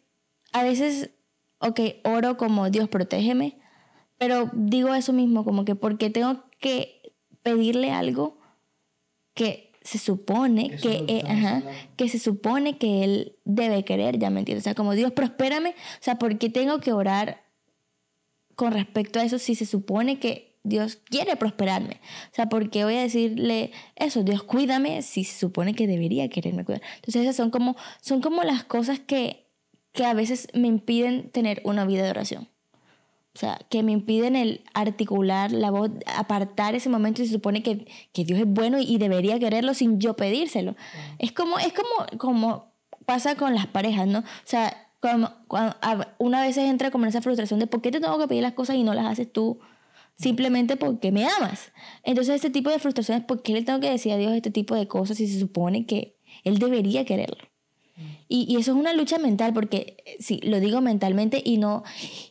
a 0.52 0.64
veces, 0.64 1.12
ok, 1.60 1.80
oro 2.04 2.36
como 2.36 2.70
Dios 2.70 2.90
protégeme, 2.90 3.58
pero 4.18 4.50
digo 4.52 4.94
eso 4.94 5.14
mismo, 5.14 5.46
como 5.46 5.64
que 5.64 5.76
porque 5.76 6.10
tengo 6.10 6.44
que 6.60 7.14
pedirle 7.42 7.94
algo 7.94 8.38
que 9.34 9.67
se 9.88 10.00
supone 10.00 10.74
Eso 10.74 10.89
que, 10.89 11.00
lo 11.00 11.06
que 11.06 11.17
eh, 11.20 11.24
ajá, 11.25 11.63
se 11.98 12.20
supone 12.20 12.77
que 12.77 13.06
él 13.06 13.38
debe 13.46 13.86
querer, 13.86 14.20
ya 14.20 14.29
me 14.29 14.39
entiendes. 14.39 14.63
O 14.63 14.65
sea, 14.65 14.75
como 14.75 14.96
Dios 14.96 15.13
prospérame, 15.13 15.70
o 15.70 16.01
sea, 16.01 16.20
porque 16.20 16.50
tengo 16.50 16.82
que 16.82 16.91
orar 16.91 17.46
con 18.56 18.74
respecto 18.74 19.20
a 19.20 19.24
eso 19.24 19.39
si 19.39 19.56
se 19.56 19.65
supone 19.65 20.20
que 20.20 20.60
Dios 20.63 20.98
quiere 20.98 21.38
prosperarme. 21.38 22.01
O 22.34 22.36
sea, 22.36 22.50
porque 22.50 22.84
voy 22.84 22.96
a 22.96 23.01
decirle 23.01 23.72
eso, 23.96 24.24
Dios 24.24 24.44
cuídame 24.44 25.01
si 25.03 25.24
se 25.24 25.39
supone 25.39 25.74
que 25.74 25.88
debería 25.88 26.27
quererme 26.27 26.65
cuidar. 26.65 26.82
Entonces 26.96 27.22
esas 27.22 27.38
son 27.38 27.50
como, 27.50 27.77
son 28.01 28.20
como 28.20 28.44
las 28.44 28.65
cosas 28.65 29.00
que, 29.00 29.48
que 29.94 30.03
a 30.03 30.13
veces 30.13 30.50
me 30.53 30.67
impiden 30.67 31.29
tener 31.29 31.62
una 31.63 31.86
vida 31.86 32.03
de 32.03 32.10
oración. 32.10 32.50
O 33.38 33.39
sea, 33.39 33.60
que 33.70 33.84
me 33.84 33.91
impiden 33.91 34.36
el 34.36 34.63
articular 34.74 35.51
la 35.51 35.70
voz, 35.70 35.91
apartar 36.15 36.74
ese 36.74 36.89
momento 36.89 37.22
y 37.22 37.27
se 37.27 37.34
supone 37.34 37.62
que, 37.62 37.86
que 38.12 38.25
Dios 38.25 38.39
es 38.39 38.48
bueno 38.48 38.79
y 38.79 38.98
debería 38.98 39.38
quererlo 39.38 39.75
sin 39.75 40.00
yo 40.00 40.15
pedírselo. 40.15 40.75
Es 41.20 41.34
como, 41.34 41.60
es 41.60 41.72
como, 41.72 42.17
como 42.17 42.74
pasa 43.06 43.36
con 43.36 43.53
las 43.53 43.67
parejas, 43.67 44.08
¿no? 44.08 44.20
O 44.22 44.24
sea, 44.44 44.75
como, 45.01 45.29
cuando, 45.48 45.75
a- 45.84 46.15
una 46.17 46.41
vez 46.41 46.58
entra 46.58 46.89
como 46.89 47.06
en 47.06 47.10
esa 47.10 47.22
frustración 47.22 47.60
de 47.60 47.67
por 47.67 47.84
qué 47.84 47.91
te 47.91 48.00
tengo 48.00 48.17
que 48.17 48.27
pedir 48.27 48.41
las 48.41 48.53
cosas 48.53 48.75
y 48.75 48.82
no 48.84 48.96
las 48.96 49.06
haces 49.06 49.32
tú 49.32 49.60
simplemente 50.15 50.75
porque 50.75 51.12
me 51.12 51.27
amas. 51.27 51.72
Entonces, 52.01 52.34
este 52.34 52.50
tipo 52.50 52.72
de 52.72 52.79
frustraciones, 52.79 53.24
¿por 53.24 53.44
qué 53.44 53.53
le 53.53 53.62
tengo 53.62 53.79
que 53.79 53.91
decir 53.91 54.13
a 54.13 54.17
Dios 54.17 54.34
este 54.34 54.50
tipo 54.50 54.74
de 54.74 54.88
cosas 54.88 55.17
si 55.17 55.27
se 55.27 55.39
supone 55.39 55.86
que 55.86 56.17
Él 56.44 56.58
debería 56.58 57.06
quererlo? 57.06 57.38
Y, 58.27 58.46
y 58.48 58.58
eso 58.58 58.72
es 58.72 58.77
una 58.77 58.94
lucha 58.94 59.18
mental, 59.18 59.54
porque 59.54 59.98
eh, 60.06 60.18
sí, 60.20 60.39
lo 60.44 60.60
digo 60.60 60.82
mentalmente 60.82 61.42
y 61.44 61.58
no, 61.58 61.84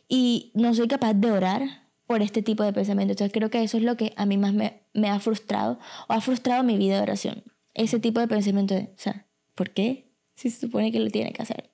y 0.07 0.51
no 0.53 0.73
soy 0.73 0.87
capaz 0.87 1.13
de 1.13 1.31
orar 1.31 1.87
por 2.05 2.21
este 2.21 2.41
tipo 2.41 2.63
de 2.63 2.73
pensamientos. 2.73 3.15
Entonces 3.15 3.33
creo 3.33 3.49
que 3.49 3.63
eso 3.63 3.77
es 3.77 3.83
lo 3.83 3.97
que 3.97 4.13
a 4.15 4.25
mí 4.25 4.37
más 4.37 4.53
me, 4.53 4.81
me 4.93 5.09
ha 5.09 5.19
frustrado 5.19 5.77
o 6.07 6.13
ha 6.13 6.21
frustrado 6.21 6.63
mi 6.63 6.77
vida 6.77 6.95
de 6.95 7.01
oración. 7.01 7.43
Ese 7.73 7.99
tipo 7.99 8.19
de 8.19 8.27
pensamiento 8.27 8.73
de, 8.73 8.83
o 8.83 8.97
sea, 8.97 9.27
¿por 9.55 9.71
qué? 9.71 10.09
Si 10.35 10.49
se 10.49 10.61
supone 10.61 10.91
que 10.91 10.99
lo 10.99 11.09
tiene 11.09 11.33
que 11.33 11.41
hacer. 11.41 11.69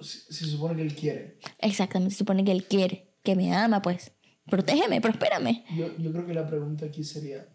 se, 0.00 0.32
se 0.32 0.44
supone 0.46 0.76
que 0.76 0.82
Él 0.82 0.94
quiere. 0.94 1.38
Exactamente, 1.58 2.14
se 2.14 2.18
supone 2.18 2.44
que 2.44 2.52
Él 2.52 2.64
quiere, 2.64 3.08
que 3.22 3.34
me 3.34 3.54
ama, 3.54 3.80
pues. 3.80 4.12
Protégeme, 4.46 5.00
prospérame. 5.00 5.64
Yo, 5.76 5.96
yo 5.96 6.12
creo 6.12 6.26
que 6.26 6.34
la 6.34 6.46
pregunta 6.46 6.86
aquí 6.86 7.04
sería, 7.04 7.48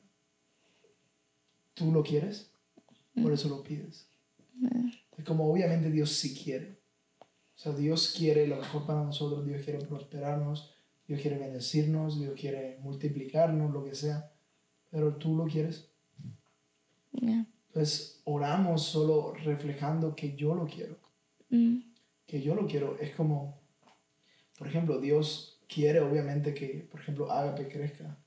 ¿tú 1.74 1.92
lo 1.92 2.04
quieres? 2.04 2.52
Por 3.22 3.34
eso 3.34 3.50
lo 3.50 3.64
pides. 3.64 4.08
Es 5.18 5.24
como 5.24 5.52
obviamente 5.52 5.90
Dios 5.92 6.12
sí 6.12 6.36
quiere. 6.36 6.80
O 7.22 7.58
sea, 7.58 7.72
Dios 7.74 8.14
quiere 8.18 8.48
lo 8.48 8.58
mejor 8.58 8.86
para 8.86 9.04
nosotros, 9.04 9.46
Dios 9.46 9.64
quiere 9.64 9.80
prosperarnos, 9.86 10.74
Dios 11.08 11.22
quiere 11.22 11.38
bendecirnos, 11.38 12.20
Dios 12.20 12.34
quiere 12.40 12.78
multiplicarnos, 12.82 13.72
lo 13.72 13.84
que 13.84 13.96
sea. 13.96 14.32
Pero 14.90 15.16
tú 15.16 15.36
lo 15.36 15.46
quieres. 15.46 15.90
Ya. 17.14 17.46
Entonces 17.68 18.22
oramos 18.26 18.84
solo 18.84 19.34
reflejando 19.34 20.16
que 20.16 20.36
yo 20.36 20.54
lo 20.56 20.66
quiero. 20.66 20.98
Mm, 21.50 21.80
Que 22.26 22.42
yo 22.42 22.56
lo 22.56 22.66
quiero. 22.68 22.98
Es 23.00 23.16
como, 23.16 23.62
por 24.58 24.68
ejemplo, 24.68 25.00
Dios 25.00 25.62
quiere 25.68 26.00
obviamente 26.02 26.54
que, 26.54 26.88
por 26.90 27.00
ejemplo, 27.00 27.32
Ágape 27.32 27.68
crezca. 27.68 28.18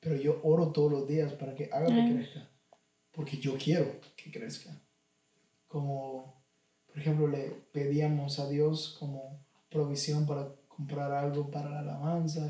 Pero 0.00 0.16
yo 0.16 0.40
oro 0.42 0.72
todos 0.72 0.90
los 0.90 1.06
días 1.08 1.32
para 1.34 1.54
que 1.54 1.70
Ágape 1.72 1.92
Claro. 1.94 2.14
crezca. 2.14 2.50
Porque 3.12 3.36
yo 3.38 3.56
quiero 3.56 4.00
que 4.16 4.30
crezca. 4.30 4.78
Como, 5.76 6.42
por 6.86 6.98
ejemplo, 6.98 7.28
le 7.28 7.50
pedíamos 7.70 8.38
a 8.38 8.48
Dios 8.48 8.96
como 8.98 9.44
provisión 9.68 10.26
para 10.26 10.48
comprar 10.68 11.12
algo 11.12 11.50
para 11.50 11.68
la 11.70 11.80
alabanza. 11.80 12.48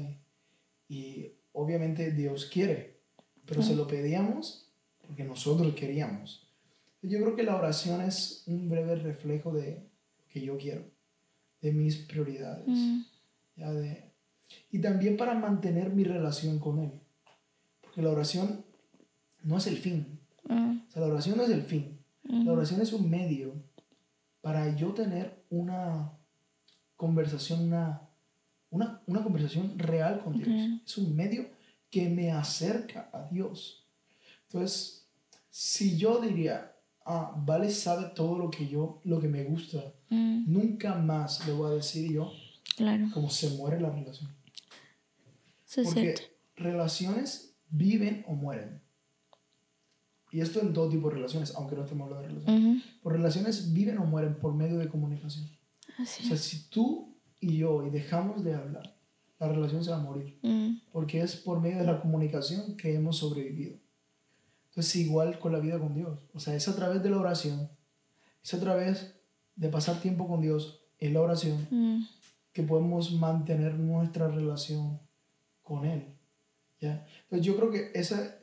Y, 0.89 0.95
y 0.95 1.33
obviamente 1.53 2.13
Dios 2.13 2.47
quiere. 2.47 3.01
Pero 3.45 3.63
se 3.63 3.75
lo 3.75 3.89
pedíamos 3.89 4.71
porque 5.05 5.25
nosotros 5.25 5.75
queríamos. 5.75 6.49
Yo 7.03 7.19
creo 7.21 7.35
que 7.35 7.43
la 7.43 7.57
oración 7.57 8.01
es 8.01 8.45
un 8.47 8.69
breve 8.69 8.95
reflejo 8.95 9.53
de 9.53 9.89
lo 10.19 10.29
que 10.29 10.41
yo 10.41 10.57
quiero, 10.57 10.85
de 11.63 11.73
mis 11.73 11.97
prioridades. 11.97 12.67
mm, 12.69 13.01
ya 13.57 13.73
de- 13.73 14.13
y 14.71 14.81
también 14.81 15.17
para 15.17 15.35
mantener 15.35 15.91
mi 15.91 16.05
relación 16.05 16.61
con 16.61 16.79
Él. 16.79 16.93
Porque 17.81 18.03
la 18.03 18.11
oración 18.11 18.65
no 19.43 19.57
es 19.59 19.67
el 19.67 19.79
fin. 19.79 20.21
mm, 20.49 20.83
O 20.89 20.91
sea, 20.93 21.03
la 21.03 21.09
oración 21.09 21.37
no 21.39 21.43
es 21.43 21.51
el 21.51 21.63
fin. 21.63 21.96
La 22.29 22.53
oración 22.53 22.81
es 22.81 22.93
un 22.93 23.09
medio 23.09 23.55
para 24.41 24.75
yo 24.77 24.93
tener 24.93 25.45
una 25.51 26.13
conversación, 26.97 27.65
una, 27.65 28.09
una, 28.71 29.03
una 29.07 29.23
conversación 29.23 29.79
real 29.79 30.21
con 30.23 30.35
Dios. 30.35 30.49
Es 30.85 30.99
un 30.99 31.15
medio 31.15 31.49
que 31.91 32.09
me 32.09 32.33
acerca 32.33 33.11
a 33.13 33.29
Dios. 33.31 33.87
Entonces, 34.45 35.07
si 35.51 35.97
yo 35.97 36.21
diría, 36.21 36.77
ah, 37.05 37.35
Vale 37.45 37.71
sabe 37.71 38.11
todo 38.15 38.39
lo 38.39 38.51
que 38.51 38.69
yo, 38.69 39.01
lo 39.05 39.21
que 39.21 39.29
me 39.29 39.45
gusta, 39.45 39.95
mm, 40.11 40.53
nunca 40.53 40.95
más 40.95 41.47
le 41.47 41.53
voy 41.53 41.73
a 41.73 41.75
decir 41.77 42.13
yo 42.13 42.33
claro, 42.77 43.07
cómo 43.13 43.31
se 43.31 43.51
muere 43.51 43.81
la 43.81 43.91
relación. 43.91 44.31
eso 45.67 45.81
es 45.81 45.87
Porque 45.87 46.15
relaciones 46.57 47.55
viven 47.71 48.25
o 48.29 48.35
mueren. 48.35 48.81
Y 50.31 50.41
esto 50.41 50.61
en 50.61 50.73
todo 50.73 50.89
tipo 50.89 51.09
de 51.09 51.17
relaciones, 51.17 51.55
aunque 51.55 51.77
no 51.77 51.85
estemos 51.85 52.07
hablando 52.07 52.23
de 52.23 52.35
relaciones. 52.35 52.85
Por 53.03 53.13
relaciones 53.13 53.73
viven 53.73 53.99
o 53.99 54.05
mueren 54.05 54.39
por 54.39 54.55
medio 54.55 54.79
de 54.79 54.89
comunicación. 54.89 55.49
Así 55.99 56.25
O 56.25 56.29
sea, 56.29 56.37
si 56.37 56.69
tú 56.69 57.17
y 57.41 57.59
yo 57.59 57.87
y 57.87 57.91
dejamos 57.91 58.45
de 58.45 58.55
hablar, 58.55 58.97
la 59.39 59.49
relación 59.49 59.85
se 59.85 59.91
va 59.91 59.97
a 59.97 60.03
morir. 60.03 60.39
Mm, 60.43 60.79
Porque 60.93 61.21
es 61.21 61.37
por 61.37 61.61
medio 61.61 61.79
de 61.79 61.85
la 61.85 62.01
comunicación 62.01 62.77
que 62.77 62.95
hemos 62.95 63.19
sobrevivido. 63.19 63.77
Entonces, 64.71 64.97
igual 64.97 65.39
con 65.39 65.53
la 65.53 65.59
vida 65.59 65.79
con 65.79 65.95
Dios. 65.95 66.19
O 66.35 66.41
sea, 66.41 66.55
es 66.55 66.69
a 66.69 66.77
través 66.77 67.03
de 67.03 67.11
la 67.11 67.19
oración, 67.19 67.71
es 68.43 68.55
a 68.55 68.61
través 68.61 69.15
de 69.55 69.69
pasar 69.69 70.01
tiempo 70.01 70.29
con 70.29 70.41
Dios 70.41 70.83
en 70.99 71.15
la 71.15 71.23
oración 71.23 71.67
mm, 71.71 72.07
que 72.53 72.63
podemos 72.63 73.13
mantener 73.13 73.75
nuestra 73.75 74.29
relación 74.29 75.01
con 75.63 75.85
Él. 75.85 76.07
¿ya? 76.81 77.07
Entonces 77.25 77.47
yo 77.47 77.57
creo 77.57 77.71
que 77.71 77.91
esa, 77.95 78.39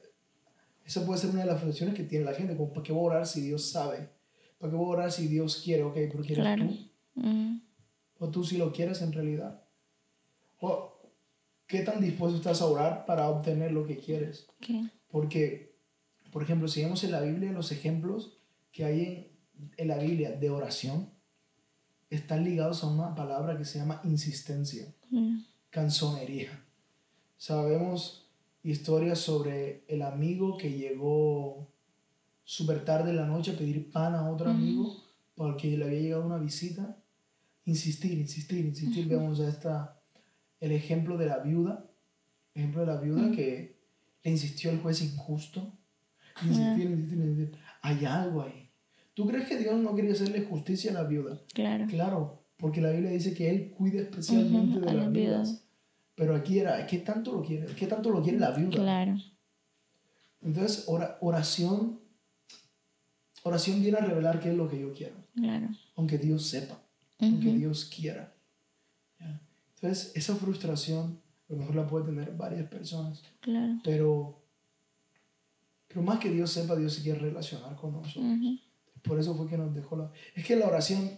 esa 0.85 1.05
puede 1.05 1.19
ser 1.19 1.29
una 1.31 1.41
de 1.41 1.45
las 1.47 1.55
reflexiones 1.59 1.95
que 1.95 2.03
tiene 2.03 2.25
la 2.25 2.33
gente, 2.33 2.55
como 2.57 2.73
¿para 2.73 2.83
qué 2.83 2.91
voy 2.93 3.03
a 3.03 3.15
orar 3.15 3.27
si 3.27 3.41
Dios 3.41 3.69
sabe? 3.69 4.09
¿Para 4.57 4.71
qué 4.71 4.77
voy 4.77 4.85
a 4.85 4.97
orar 4.97 5.11
si 5.11 5.27
Dios 5.27 5.61
quiere? 5.63 5.83
Ok, 5.83 5.93
pero 5.95 6.19
¿quieres 6.23 6.43
Claro. 6.43 6.67
tú? 6.67 7.59
¿O 8.19 8.29
tú 8.29 8.43
si 8.43 8.57
lo 8.57 8.71
quieres 8.71 9.01
en 9.01 9.11
realidad? 9.11 9.63
¿O 10.59 10.93
qué 11.67 11.79
tan 11.81 11.99
dispuesto 12.01 12.37
estás 12.37 12.61
a 12.61 12.65
orar 12.67 13.05
para 13.05 13.29
obtener 13.29 13.71
lo 13.71 13.85
que 13.85 13.97
quieres? 13.97 14.47
ok, 14.57 14.89
Porque, 15.09 15.75
por 16.31 16.43
ejemplo, 16.43 16.67
si 16.67 16.81
vemos 16.83 17.03
en 17.03 17.11
la 17.11 17.21
Biblia 17.21 17.51
los 17.51 17.71
ejemplos 17.71 18.37
que 18.71 18.85
hay 18.85 19.01
en, 19.55 19.71
en 19.77 19.87
la 19.87 19.97
Biblia 19.97 20.31
de 20.31 20.49
oración, 20.49 21.09
están 22.09 22.43
ligados 22.43 22.83
a 22.83 22.87
una 22.87 23.15
palabra 23.15 23.57
que 23.57 23.65
se 23.65 23.79
llama 23.79 23.99
insistencia 24.03 24.93
mm, 25.09 25.39
canzonería. 25.69 26.63
Sabemos 27.37 28.22
historias 28.63 29.19
sobre 29.19 29.83
el 29.87 30.01
amigo 30.01 30.57
que 30.57 30.71
llegó 30.71 31.69
súper 32.45 32.83
tarde 32.85 33.11
en 33.11 33.17
la 33.17 33.25
noche 33.25 33.51
a 33.51 33.57
pedir 33.57 33.91
pan 33.91 34.15
a 34.15 34.29
otro 34.29 34.49
amigo 34.49 34.93
porque 35.35 35.77
le 35.77 35.85
había 35.85 35.99
llegado 35.99 36.25
una 36.25 36.37
visita. 36.37 36.97
Insistir, 37.65 38.13
insistir, 38.19 38.65
insistir. 38.65 39.07
Vemos 39.07 39.39
a 39.39 39.47
esta, 39.47 40.01
el 40.59 40.71
ejemplo 40.73 41.17
de 41.17 41.25
la 41.27 41.39
viuda, 41.39 41.89
el 42.53 42.61
ejemplo 42.61 42.81
de 42.81 42.87
la 42.87 42.99
viuda 42.99 43.31
que 43.31 43.79
le 44.23 44.31
insistió 44.31 44.69
el 44.71 44.79
juez 44.79 45.01
injusto. 45.01 45.73
Insistir, 46.41 46.89
insistir, 46.89 47.17
insistir. 47.19 47.59
Hay 47.81 48.05
algo 48.05 48.43
ahí. 48.43 48.69
¿Tú 49.13 49.27
crees 49.27 49.47
que 49.47 49.57
Dios 49.57 49.75
no 49.77 49.95
quería 49.95 50.13
hacerle 50.13 50.41
justicia 50.45 50.91
a 50.91 50.95
la 50.95 51.03
viuda? 51.03 51.39
claro. 51.53 51.85
Claro, 51.87 52.43
porque 52.57 52.81
la 52.81 52.91
Biblia 52.91 53.11
dice 53.11 53.33
que 53.33 53.49
Él 53.49 53.71
cuida 53.71 54.01
especialmente 54.01 54.79
de 54.79 54.85
las 54.85 54.95
las 54.95 55.11
viudas. 55.11 55.47
viudas. 55.49 55.62
Pero 56.15 56.35
aquí 56.35 56.59
era, 56.59 56.85
¿qué 56.85 56.99
tanto 56.99 57.31
lo 57.33 57.41
quiere? 57.43 57.73
¿Qué 57.75 57.87
tanto 57.87 58.09
lo 58.09 58.21
quiere 58.21 58.39
la 58.39 58.51
viuda? 58.51 58.71
Claro. 58.71 59.15
Entonces, 60.41 60.83
ora- 60.87 61.17
oración, 61.21 61.99
oración 63.43 63.81
viene 63.81 63.97
a 63.97 64.01
revelar 64.05 64.39
qué 64.39 64.49
es 64.51 64.55
lo 64.55 64.69
que 64.69 64.79
yo 64.79 64.93
quiero, 64.93 65.15
Claro. 65.35 65.69
aunque 65.95 66.17
Dios 66.17 66.45
sepa, 66.47 66.77
aunque 67.19 67.53
Dios 67.53 67.85
quiera. 67.85 68.33
¿ya? 69.19 69.41
Entonces, 69.75 70.11
esa 70.15 70.35
frustración, 70.35 71.19
a 71.49 71.53
lo 71.53 71.59
mejor 71.59 71.75
la 71.75 71.87
puede 71.87 72.05
tener 72.05 72.35
varias 72.35 72.67
personas, 72.69 73.23
Claro. 73.39 73.79
pero, 73.83 74.41
pero 75.87 76.01
más 76.03 76.19
que 76.19 76.29
Dios 76.29 76.51
sepa, 76.51 76.75
Dios 76.75 76.93
se 76.93 77.01
quiere 77.01 77.19
relacionar 77.19 77.75
con 77.75 77.93
nosotros. 77.93 78.23
Por 79.01 79.19
eso 79.19 79.35
fue 79.35 79.47
que 79.47 79.57
nos 79.57 79.73
dejó 79.73 79.97
la... 79.97 80.11
Es 80.35 80.45
que 80.45 80.55
la 80.55 80.67
oración, 80.67 81.09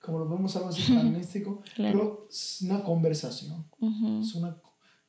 como 0.00 0.18
lo 0.20 0.28
vemos 0.28 0.54
algo 0.56 0.68
así 0.68 0.92
místico, 0.92 1.62
Claro. 1.74 1.98
pero 1.98 2.26
es 2.30 2.58
una 2.62 2.82
conversación. 2.82 3.68
ujú. 3.80 4.20
Es 4.22 4.34
una, 4.34 4.56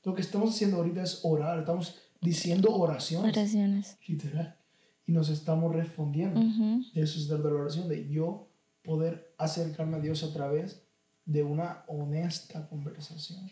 lo 0.04 0.14
que 0.14 0.22
estamos 0.22 0.50
haciendo 0.56 0.78
ahorita 0.78 1.04
es 1.04 1.20
orar, 1.24 1.60
estamos 1.60 1.96
diciendo 2.22 2.74
oraciones, 2.76 3.32
Oraciones. 3.38 3.98
literal, 4.08 4.58
y 5.06 5.12
nos 5.12 5.30
estamos 5.30 5.74
respondiendo. 5.76 6.40
Ujú, 6.40 6.84
De 6.94 7.02
eso 7.02 7.20
se 7.20 7.28
trata 7.28 7.50
la 7.50 7.56
oración, 7.56 7.88
de 7.88 8.10
yo 8.10 8.50
poder 8.84 9.34
acercarme 9.38 9.98
a 9.98 10.00
Dios 10.00 10.24
a 10.24 10.34
través 10.34 10.84
de 11.26 11.44
una 11.44 11.84
honesta 11.88 12.68
conversación. 12.68 13.50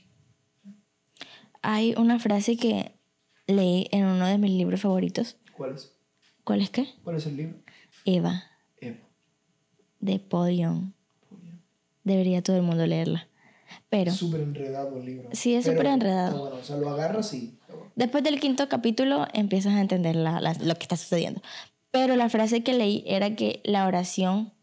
Hay 1.61 1.93
una 1.97 2.19
frase 2.19 2.57
que 2.57 2.97
leí 3.47 3.87
en 3.91 4.05
uno 4.05 4.25
de 4.27 4.37
mis 4.37 4.51
libros 4.51 4.81
favoritos. 4.81 5.37
¿Cuál 5.55 5.75
es? 5.75 5.93
¿Cuál 6.43 6.61
es 6.61 6.69
qué? 6.69 6.87
¿Cuál 7.03 7.17
es 7.17 7.25
el 7.25 7.37
libro? 7.37 7.57
Eva, 8.05 8.43
Eva. 8.79 8.97
de 9.99 10.21
bien. 10.49 10.93
Debería 12.07 12.41
todo 12.41 12.55
el 12.55 12.61
mundo 12.63 12.85
leerla. 12.87 13.27
Pero 13.89 14.11
Súper 14.13 14.41
enredado 14.41 14.97
el 14.97 15.05
libro. 15.05 15.29
Sí, 15.33 15.53
es 15.55 15.65
súper 15.65 15.87
enredado. 15.87 16.39
bueno, 16.39 16.55
o 16.57 16.63
sea, 16.63 16.77
lo 16.77 16.89
agarras 16.89 17.33
y... 17.33 17.57
después 17.95 18.23
del 18.23 18.39
quinto 18.39 18.69
capítulo 18.69 19.27
empiezas 19.33 19.73
a 19.73 19.81
entender 19.81 20.15
la- 20.15 20.39
la- 20.39 20.53
lo 20.53 20.75
que 20.75 20.83
está 20.83 20.95
sucediendo. 20.95 21.41
Pero 21.91 22.15
la 22.15 22.29
frase 22.29 22.63
que 22.63 22.73
leí 22.73 23.03
era 23.07 23.35
que 23.35 23.61
la 23.65 23.85
oración 23.87 24.53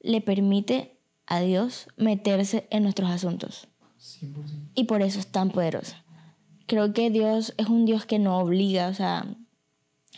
le 0.00 0.20
permite 0.20 0.98
a 1.26 1.40
Dios 1.40 1.86
meterse 1.96 2.66
en 2.70 2.82
nuestros 2.82 3.10
asuntos. 3.10 3.68
100%. 3.98 4.70
Y 4.74 4.84
por 4.84 5.02
eso 5.02 5.18
es 5.18 5.26
tan 5.26 5.50
poderosa. 5.50 6.04
Creo 6.66 6.92
que 6.92 7.10
Dios 7.10 7.54
es 7.56 7.68
un 7.68 7.84
Dios 7.86 8.04
que 8.06 8.18
no 8.18 8.38
obliga, 8.38 8.88
o 8.88 8.94
sea, 8.94 9.26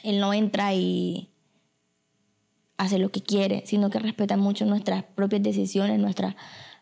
Él 0.03 0.21
no 0.21 0.33
entra 0.35 0.75
y 0.75 1.32
hace 2.77 2.99
lo 2.99 3.11
que 3.11 3.23
quiere, 3.23 3.65
sino 3.67 3.91
que 3.91 3.99
respeta 3.99 4.37
mucho 4.37 4.65
nuestras 4.67 5.05
propias 5.05 5.43
decisiones, 5.43 5.99
nuestra, 5.99 6.37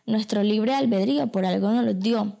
nuestro 0.05 0.43
libre 0.43 0.73
albedrío, 0.73 1.27
por 1.27 1.45
algo 1.45 1.71
nos 1.71 1.85
lo 1.85 1.93
dio. 1.93 2.37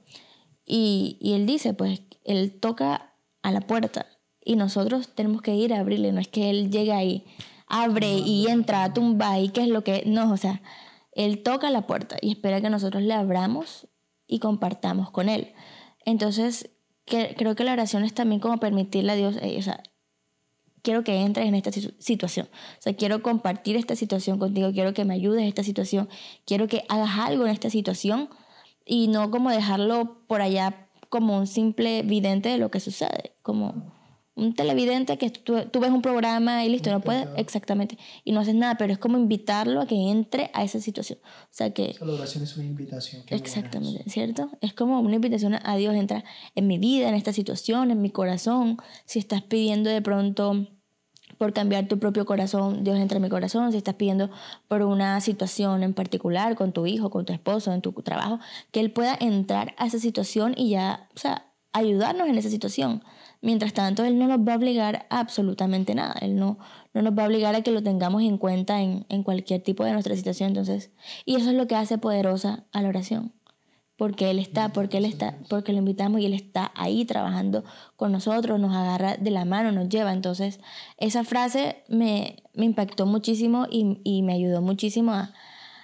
Y, 0.65 1.17
y 1.19 1.33
Él 1.33 1.45
dice, 1.45 1.73
pues, 1.73 2.01
Él 2.23 2.59
toca 2.59 3.13
a 3.41 3.51
la 3.51 3.61
puerta 3.61 4.05
y 4.43 4.55
nosotros 4.55 5.09
tenemos 5.13 5.41
que 5.41 5.55
ir 5.55 5.73
a 5.73 5.79
abrirle, 5.79 6.11
no 6.11 6.19
es 6.19 6.27
que 6.27 6.49
Él 6.49 6.71
llega 6.71 6.97
ahí, 6.97 7.25
abre 7.67 8.11
y 8.11 8.47
entra, 8.47 8.93
tumba 8.93 9.39
y 9.39 9.49
qué 9.49 9.61
es 9.61 9.67
lo 9.67 9.83
que... 9.83 10.03
No, 10.05 10.31
o 10.31 10.37
sea, 10.37 10.61
Él 11.13 11.43
toca 11.43 11.69
la 11.69 11.87
puerta 11.87 12.17
y 12.21 12.31
espera 12.31 12.61
que 12.61 12.69
nosotros 12.69 13.03
le 13.03 13.13
abramos 13.13 13.87
y 14.27 14.39
compartamos 14.39 15.11
con 15.11 15.29
Él. 15.29 15.53
Entonces, 16.05 16.71
que, 17.05 17.35
creo 17.37 17.55
que 17.55 17.63
la 17.63 17.73
oración 17.73 18.03
es 18.03 18.13
también 18.13 18.41
como 18.41 18.59
permitirle 18.59 19.11
a 19.11 19.15
Dios, 19.15 19.37
eh, 19.41 19.57
o 19.59 19.61
sea, 19.61 19.83
quiero 20.81 21.03
que 21.03 21.21
entres 21.21 21.47
en 21.47 21.55
esta 21.55 21.71
situ- 21.71 21.93
situación. 21.99 22.47
O 22.79 22.81
sea, 22.81 22.93
quiero 22.95 23.21
compartir 23.21 23.75
esta 23.75 23.95
situación 23.95 24.39
contigo, 24.39 24.71
quiero 24.73 24.93
que 24.93 25.05
me 25.05 25.13
ayudes 25.13 25.41
en 25.41 25.47
esta 25.47 25.63
situación, 25.63 26.09
quiero 26.45 26.67
que 26.67 26.83
hagas 26.89 27.17
algo 27.19 27.45
en 27.45 27.51
esta 27.51 27.69
situación 27.69 28.29
y 28.85 29.07
no 29.07 29.29
como 29.31 29.51
dejarlo 29.51 30.17
por 30.27 30.41
allá 30.41 30.87
como 31.09 31.37
un 31.37 31.47
simple 31.47 32.03
vidente 32.03 32.49
de 32.49 32.57
lo 32.57 32.71
que 32.71 32.79
sucede, 32.79 33.33
como 33.41 33.93
un 34.35 34.55
televidente 34.55 35.17
que 35.17 35.29
tú, 35.29 35.55
tú 35.71 35.79
ves 35.79 35.91
un 35.91 36.01
programa 36.01 36.63
y 36.65 36.69
listo, 36.69 36.89
no 36.89 37.01
puede, 37.01 37.19
espectador. 37.19 37.41
exactamente, 37.41 37.97
y 38.23 38.31
no 38.31 38.39
haces 38.39 38.55
nada, 38.55 38.75
pero 38.75 38.93
es 38.93 38.99
como 38.99 39.17
invitarlo 39.17 39.81
a 39.81 39.85
que 39.85 40.09
entre 40.09 40.49
a 40.53 40.63
esa 40.63 40.79
situación. 40.79 41.19
O 41.23 41.47
sea, 41.49 41.73
que 41.73 41.95
la 41.99 42.13
oración 42.13 42.43
es 42.43 42.55
una 42.55 42.65
invitación. 42.65 43.23
Exactamente. 43.27 44.09
¿cierto? 44.09 44.49
Es 44.61 44.73
como 44.73 44.99
una 44.99 45.15
invitación 45.15 45.57
a 45.61 45.75
Dios, 45.75 45.95
entra 45.95 46.23
en 46.55 46.67
mi 46.67 46.77
vida, 46.77 47.09
en 47.09 47.15
esta 47.15 47.33
situación, 47.33 47.91
en 47.91 48.01
mi 48.01 48.09
corazón. 48.09 48.77
Si 49.05 49.19
estás 49.19 49.41
pidiendo 49.41 49.89
de 49.89 50.01
pronto 50.01 50.67
por 51.37 51.53
cambiar 51.53 51.87
tu 51.87 51.99
propio 51.99 52.25
corazón, 52.25 52.83
Dios 52.83 52.99
entra 52.99 53.17
en 53.17 53.23
mi 53.23 53.29
corazón. 53.29 53.71
Si 53.71 53.77
estás 53.77 53.95
pidiendo 53.95 54.29
por 54.67 54.83
una 54.83 55.19
situación 55.21 55.83
en 55.83 55.93
particular, 55.93 56.55
con 56.55 56.71
tu 56.71 56.85
hijo, 56.85 57.09
con 57.09 57.25
tu 57.25 57.33
esposo, 57.33 57.73
en 57.73 57.81
tu 57.81 57.91
trabajo, 57.93 58.39
que 58.71 58.79
Él 58.79 58.91
pueda 58.91 59.17
entrar 59.19 59.73
a 59.77 59.87
esa 59.87 59.99
situación 59.99 60.53
y 60.55 60.69
ya, 60.69 61.09
o 61.15 61.19
sea, 61.19 61.50
ayudarnos 61.73 62.27
en 62.27 62.37
esa 62.37 62.49
situación. 62.49 63.03
Mientras 63.41 63.73
tanto, 63.73 64.03
Él 64.03 64.19
no 64.19 64.27
nos 64.27 64.39
va 64.39 64.53
a 64.53 64.57
obligar 64.57 65.07
absolutamente 65.09 65.95
nada. 65.95 66.15
Él 66.21 66.35
no, 66.35 66.59
no 66.93 67.01
nos 67.01 67.17
va 67.17 67.23
a 67.23 67.27
obligar 67.27 67.55
a 67.55 67.61
que 67.61 67.71
lo 67.71 67.81
tengamos 67.81 68.21
en 68.21 68.37
cuenta 68.37 68.81
en, 68.81 69.05
en 69.09 69.23
cualquier 69.23 69.61
tipo 69.61 69.83
de 69.83 69.93
nuestra 69.93 70.15
situación. 70.15 70.49
Entonces, 70.49 70.91
y 71.25 71.35
eso 71.35 71.49
es 71.49 71.55
lo 71.55 71.67
que 71.67 71.75
hace 71.75 71.97
poderosa 71.97 72.65
a 72.71 72.81
la 72.81 72.89
oración 72.89 73.33
porque 74.01 74.31
Él 74.31 74.39
está, 74.39 74.73
porque 74.73 74.97
Él 74.97 75.05
está, 75.05 75.37
porque 75.47 75.73
lo 75.73 75.77
invitamos 75.77 76.21
y 76.21 76.25
Él 76.25 76.33
está 76.33 76.71
ahí 76.73 77.05
trabajando 77.05 77.63
con 77.97 78.11
nosotros, 78.11 78.59
nos 78.59 78.75
agarra 78.75 79.15
de 79.15 79.29
la 79.29 79.45
mano, 79.45 79.71
nos 79.71 79.89
lleva. 79.89 80.11
Entonces, 80.11 80.59
esa 80.97 81.23
frase 81.23 81.83
me, 81.87 82.37
me 82.55 82.65
impactó 82.65 83.05
muchísimo 83.05 83.67
y, 83.69 84.01
y 84.03 84.23
me 84.23 84.33
ayudó 84.33 84.63
muchísimo 84.63 85.11
a, 85.11 85.33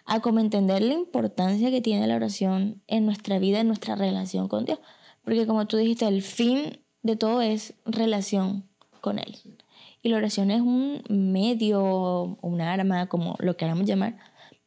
a 0.05 0.19
como 0.19 0.39
entender 0.39 0.81
la 0.81 0.95
importancia 0.95 1.69
que 1.69 1.79
tiene 1.79 2.07
la 2.07 2.15
oración 2.15 2.81
en 2.87 3.05
nuestra 3.05 3.37
vida, 3.37 3.59
en 3.59 3.67
nuestra 3.67 3.95
relación 3.95 4.47
con 4.47 4.65
Dios. 4.65 4.79
Porque 5.27 5.45
como 5.45 5.67
tú 5.67 5.75
dijiste, 5.75 6.07
el 6.07 6.21
fin 6.21 6.79
de 7.03 7.17
todo 7.17 7.41
es 7.41 7.73
relación 7.83 8.63
con 9.01 9.19
Él. 9.19 9.35
Y 10.01 10.07
la 10.07 10.15
oración 10.15 10.51
es 10.51 10.61
un 10.61 11.03
medio, 11.09 12.37
un 12.41 12.61
arma, 12.61 13.07
como 13.07 13.35
lo 13.39 13.57
queramos 13.57 13.85
llamar, 13.85 14.17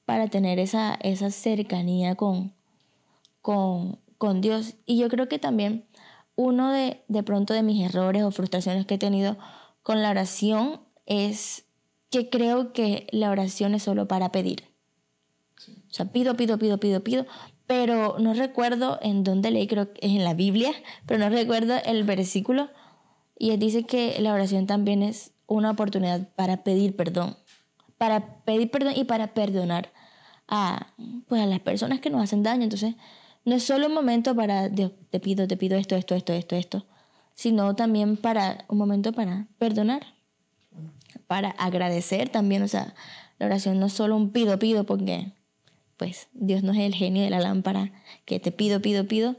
para 0.04 0.28
tener 0.28 0.58
esa, 0.58 0.98
esa 1.00 1.30
cercanía 1.30 2.14
con, 2.14 2.52
con, 3.40 4.00
con 4.18 4.42
Dios. 4.42 4.74
Y 4.84 4.98
yo 4.98 5.08
creo 5.08 5.30
que 5.30 5.38
también 5.38 5.86
uno 6.36 6.70
de, 6.70 7.04
de 7.08 7.22
pronto 7.22 7.54
de 7.54 7.62
mis 7.62 7.82
errores 7.82 8.22
o 8.22 8.30
frustraciones 8.30 8.84
que 8.84 8.96
he 8.96 8.98
tenido 8.98 9.38
con 9.82 10.02
la 10.02 10.10
oración 10.10 10.82
es 11.06 11.64
que 12.10 12.28
creo 12.28 12.74
que 12.74 13.06
la 13.12 13.30
oración 13.30 13.74
es 13.74 13.84
solo 13.84 14.08
para 14.08 14.30
pedir. 14.30 14.64
O 15.68 15.94
sea, 15.94 16.12
pido, 16.12 16.36
pido, 16.36 16.58
pido, 16.58 16.78
pido, 16.78 17.02
pido, 17.02 17.24
pero 17.70 18.16
no 18.18 18.34
recuerdo 18.34 18.98
en 19.00 19.22
dónde 19.22 19.52
leí, 19.52 19.68
creo 19.68 19.92
que 19.92 20.04
es 20.04 20.10
en 20.10 20.24
la 20.24 20.34
Biblia, 20.34 20.72
pero 21.06 21.20
no 21.20 21.28
recuerdo 21.28 21.76
el 21.84 22.02
versículo. 22.02 22.68
Y 23.38 23.56
dice 23.58 23.84
que 23.84 24.20
la 24.20 24.34
oración 24.34 24.66
también 24.66 25.04
es 25.04 25.30
una 25.46 25.70
oportunidad 25.70 26.26
para 26.34 26.64
pedir 26.64 26.96
perdón, 26.96 27.36
para 27.96 28.42
pedir 28.42 28.72
perdón 28.72 28.94
y 28.96 29.04
para 29.04 29.34
perdonar 29.34 29.92
a, 30.48 30.88
pues, 31.28 31.40
a 31.42 31.46
las 31.46 31.60
personas 31.60 32.00
que 32.00 32.10
nos 32.10 32.24
hacen 32.24 32.42
daño. 32.42 32.64
Entonces, 32.64 32.96
no 33.44 33.54
es 33.54 33.62
solo 33.62 33.86
un 33.86 33.94
momento 33.94 34.34
para, 34.34 34.68
Dios, 34.68 34.90
te 35.10 35.20
pido, 35.20 35.46
te 35.46 35.56
pido 35.56 35.78
esto, 35.78 35.94
esto, 35.94 36.16
esto, 36.16 36.32
esto, 36.32 36.56
esto, 36.56 36.86
sino 37.36 37.76
también 37.76 38.16
para 38.16 38.64
un 38.66 38.78
momento 38.78 39.12
para 39.12 39.46
perdonar, 39.58 40.04
para 41.28 41.50
agradecer 41.50 42.30
también. 42.30 42.64
O 42.64 42.68
sea, 42.68 42.94
la 43.38 43.46
oración 43.46 43.78
no 43.78 43.86
es 43.86 43.92
solo 43.92 44.16
un 44.16 44.30
pido, 44.30 44.58
pido, 44.58 44.82
porque 44.82 45.34
pues 46.00 46.28
Dios 46.32 46.62
no 46.62 46.72
es 46.72 46.78
el 46.78 46.94
genio 46.94 47.22
de 47.22 47.28
la 47.28 47.40
lámpara 47.40 47.92
que 48.24 48.40
te 48.40 48.52
pido, 48.52 48.80
pido, 48.80 49.06
pido. 49.06 49.36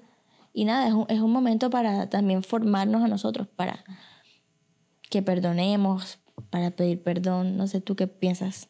Y 0.53 0.65
nada, 0.65 0.87
es 0.87 0.93
un, 0.93 1.07
es 1.09 1.19
un 1.19 1.31
momento 1.31 1.71
para 1.71 2.07
también 2.07 2.43
formarnos 2.43 3.01
a 3.03 3.07
nosotros, 3.07 3.47
para 3.47 3.83
que 5.09 5.23
perdonemos, 5.23 6.19
para 6.51 6.69
pedir 6.69 7.01
perdón. 7.01 7.57
No 7.57 7.65
sé 7.65 7.81
tú 7.81 7.95
qué 7.95 8.05
piensas. 8.05 8.69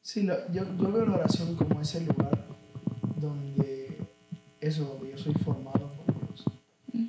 Sí, 0.00 0.22
la- 0.22 0.46
yo, 0.52 0.62
yo 0.78 0.92
veo 0.92 1.06
la 1.06 1.16
oración 1.16 1.56
como 1.56 1.80
ese 1.80 2.02
lugar 2.02 2.46
donde 3.20 3.98
eso, 4.60 5.00
yo 5.10 5.18
soy 5.18 5.34
formado 5.34 5.88
por 5.88 6.14
Dios. 6.20 6.44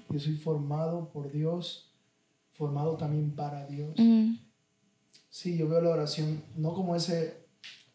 Yo 0.09 0.19
soy 0.19 0.35
formado 0.37 1.09
por 1.09 1.31
Dios, 1.31 1.91
formado 2.53 2.97
también 2.97 3.29
para 3.35 3.67
Dios. 3.67 3.93
Mm, 3.97 4.37
Sí, 5.31 5.55
yo 5.55 5.69
veo 5.69 5.79
la 5.81 5.91
oración 5.91 6.41
no 6.55 6.73
como 6.73 6.95
ese 6.95 7.45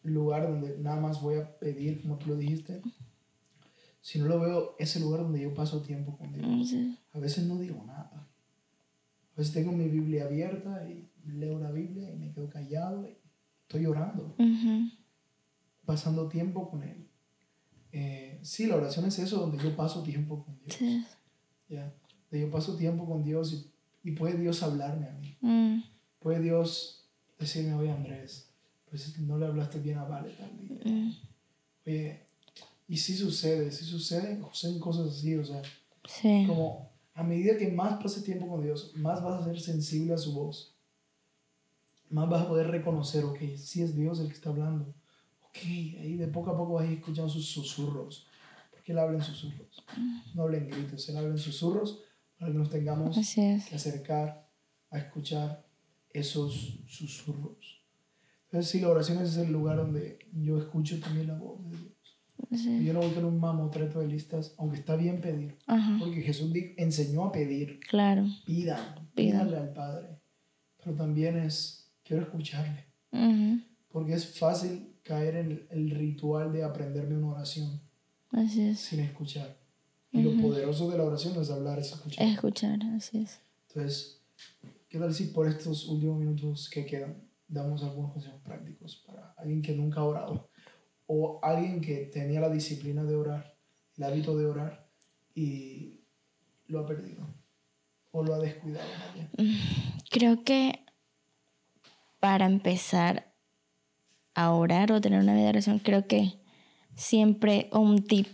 lugar 0.05 0.43
donde 0.43 0.77
nada 0.77 0.99
más 0.99 1.21
voy 1.21 1.35
a 1.39 1.57
pedir, 1.59 2.01
como 2.01 2.17
tú 2.17 2.29
lo 2.29 2.37
dijiste, 2.37 2.81
sino 4.01 4.25
lo 4.27 4.39
veo 4.39 4.75
ese 4.79 4.99
lugar 4.99 5.21
donde 5.21 5.41
yo 5.41 5.53
paso 5.53 5.81
tiempo 5.81 6.17
con 6.17 6.31
Dios. 6.31 6.45
mm, 6.47 6.63
sí. 6.63 6.97
A 7.13 7.19
veces 7.19 7.45
no 7.45 7.57
digo 7.57 7.83
nada. 7.85 8.27
A 9.33 9.37
veces 9.37 9.53
tengo 9.53 9.71
mi 9.71 9.87
Biblia 9.89 10.25
abierta 10.25 10.87
y 10.87 11.09
leo 11.25 11.59
la 11.59 11.71
Biblia 11.71 12.11
y 12.11 12.15
me 12.15 12.31
quedo 12.31 12.49
callado 12.49 13.07
y 13.09 13.17
estoy 13.63 13.85
orando, 13.85 14.35
Ujú, 14.37 14.89
pasando 15.85 16.27
tiempo 16.29 16.69
con 16.69 16.83
Él. 16.83 17.09
Eh, 17.91 18.39
sí, 18.43 18.67
la 18.67 18.75
oración 18.75 19.05
es 19.05 19.17
eso, 19.19 19.39
donde 19.39 19.57
yo 19.63 19.75
paso 19.75 20.03
tiempo 20.03 20.43
con 20.43 20.57
Dios. 20.59 20.75
sí. 20.77 21.03
¿ya? 21.69 21.93
Donde 22.29 22.45
yo 22.45 22.51
paso 22.51 22.75
tiempo 22.75 23.05
con 23.05 23.23
Dios 23.23 23.53
y, 24.03 24.09
y 24.09 24.11
puede 24.13 24.37
Dios 24.37 24.61
hablarme 24.63 25.07
a 25.07 25.13
mí. 25.13 25.37
Mm, 25.41 25.79
Puede 26.19 26.39
Dios 26.41 27.09
decirme, 27.39 27.73
oye 27.75 27.91
Andrés, 27.91 28.51
pues 28.95 29.19
no 29.19 29.37
le 29.37 29.45
hablaste 29.45 29.79
bien 29.79 29.97
a 29.97 30.05
Vale 30.05 30.29
tal 30.31 30.57
día. 30.57 30.79
mm, 30.85 31.11
Oye, 31.85 32.21
y 32.87 32.97
sí 32.97 33.15
sucede, 33.15 33.71
sí 33.71 33.83
suceden, 33.83 34.43
suceden 34.51 34.79
cosas 34.79 35.07
así, 35.07 35.35
o 35.35 35.43
sea, 35.43 35.61
sí. 36.07 36.45
como 36.47 36.91
a 37.13 37.23
medida 37.23 37.57
que 37.57 37.69
más 37.69 38.01
pases 38.01 38.23
tiempo 38.23 38.47
con 38.47 38.63
Dios, 38.63 38.93
más 38.95 39.23
vas 39.23 39.41
a 39.41 39.45
ser 39.45 39.59
sensible 39.59 40.13
a 40.13 40.17
su 40.17 40.33
voz. 40.33 40.75
Más 42.09 42.29
vas 42.29 42.43
a 42.43 42.47
poder 42.47 42.67
reconocer, 42.67 43.23
ok, 43.23 43.39
sí 43.57 43.81
es 43.81 43.95
Dios 43.95 44.19
el 44.19 44.27
que 44.27 44.33
está 44.33 44.49
hablando. 44.49 44.93
Ok, 45.43 45.57
ahí 45.63 46.15
de 46.15 46.27
poco 46.27 46.51
a 46.51 46.57
poco 46.57 46.73
vas 46.73 46.85
a 46.85 46.91
ir 46.91 46.99
escuchando 46.99 47.29
sus 47.29 47.47
susurros. 47.47 48.27
Porque 48.71 48.91
Él 48.91 48.99
habla 48.99 49.17
en 49.17 49.23
susurros. 49.23 49.83
No 50.33 50.43
habla 50.43 50.57
en 50.57 50.69
gritos, 50.69 51.09
Él 51.09 51.17
habla 51.17 51.29
en 51.31 51.37
susurros 51.37 52.03
para 52.37 52.51
que 52.51 52.57
nos 52.57 52.69
tengamos 52.69 53.17
que 53.35 53.75
acercar 53.75 54.49
a 54.91 54.97
escuchar 54.99 55.65
esos 56.11 56.79
susurros. 56.87 57.74
Entonces, 58.55 58.71
sí, 58.71 58.79
la 58.79 58.87
oración 58.87 59.21
es 59.21 59.35
el 59.35 59.51
lugar 59.51 59.75
donde 59.75 60.17
yo 60.31 60.57
escucho 60.57 60.97
también 61.01 61.27
la 61.27 61.33
voz 61.37 61.61
de 61.69 61.75
Dios. 61.77 61.91
Sí. 62.63 62.85
Yo 62.85 62.93
no 62.93 63.01
voy 63.01 63.11
con 63.11 63.25
un 63.25 63.37
mamotreto 63.37 63.99
de 63.99 64.07
listas, 64.07 64.55
aunque 64.57 64.77
está 64.77 64.95
bien 64.95 65.19
pedir. 65.19 65.57
Ajá, 65.67 65.97
Porque 65.99 66.21
Jesús 66.21 66.53
enseñó 66.77 67.25
a 67.25 67.31
pedir. 67.33 67.81
claro. 67.81 68.25
Pidan, 68.45 69.09
pídanle 69.13 69.57
al 69.57 69.73
Padre. 69.73 70.07
Pero 70.81 70.95
también 70.95 71.35
es, 71.37 71.91
quiero 72.05 72.23
escucharle. 72.23 72.85
Ujú, 73.11 73.59
Porque 73.89 74.13
es 74.13 74.39
fácil 74.39 74.87
caer 75.03 75.35
en 75.35 75.51
el, 75.51 75.67
el 75.71 75.89
ritual 75.89 76.53
de 76.53 76.63
aprenderme 76.63 77.17
una 77.17 77.31
oración 77.35 77.81
Así 78.31 78.61
es. 78.61 78.79
sin 78.79 79.01
escuchar. 79.01 79.57
Y 80.13 80.21
lo 80.21 80.41
poderoso 80.41 80.89
de 80.89 80.97
la 80.97 81.03
oración 81.03 81.33
no 81.35 81.41
es 81.41 81.49
hablar, 81.51 81.77
es 81.79 81.91
escuchar. 81.91 82.25
Escuchar, 82.25 82.79
así 82.95 83.17
es. 83.17 83.37
Entonces, 83.67 84.21
¿qué 84.87 84.97
tal 84.97 85.13
si 85.13 85.25
por 85.25 85.45
estos 85.45 85.89
últimos 85.89 86.17
minutos 86.19 86.69
que 86.69 86.85
quedan 86.85 87.25
damos 87.47 87.83
algunos 87.83 88.13
consejos 88.13 88.41
prácticos 88.41 89.03
para 89.05 89.33
alguien 89.37 89.61
que 89.61 89.75
nunca 89.75 90.01
ha 90.01 90.05
orado 90.05 90.49
o 91.07 91.39
alguien 91.43 91.81
que 91.81 92.09
tenía 92.11 92.39
la 92.39 92.49
disciplina 92.49 93.03
de 93.03 93.15
orar, 93.15 93.57
el 93.97 94.03
hábito 94.03 94.37
de 94.37 94.45
orar 94.45 94.89
y 95.33 96.01
lo 96.67 96.79
ha 96.79 96.85
perdido 96.85 97.27
o 98.11 98.23
lo 98.23 98.33
ha 98.33 98.39
descuidado 98.39 98.87
bien? 99.13 99.29
Creo 100.09 100.43
que 100.43 100.85
para 102.19 102.45
empezar 102.45 103.33
a 104.33 104.51
orar 104.51 104.91
o 104.91 105.01
tener 105.01 105.19
una 105.19 105.33
vida 105.33 105.43
de 105.43 105.49
oración, 105.49 105.79
creo 105.79 106.07
que 106.07 106.39
siempre 106.95 107.69
un 107.71 108.03
tip 108.03 108.27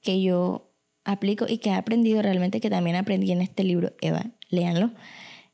que 0.00 0.22
yo 0.22 0.72
aplico 1.04 1.46
y 1.48 1.58
que 1.58 1.70
he 1.70 1.74
aprendido 1.74 2.20
realmente, 2.22 2.60
que 2.60 2.70
también 2.70 2.96
aprendí 2.96 3.32
en 3.32 3.40
este 3.40 3.64
libro, 3.64 3.92
Eva, 4.00 4.26
léanlo, 4.50 4.92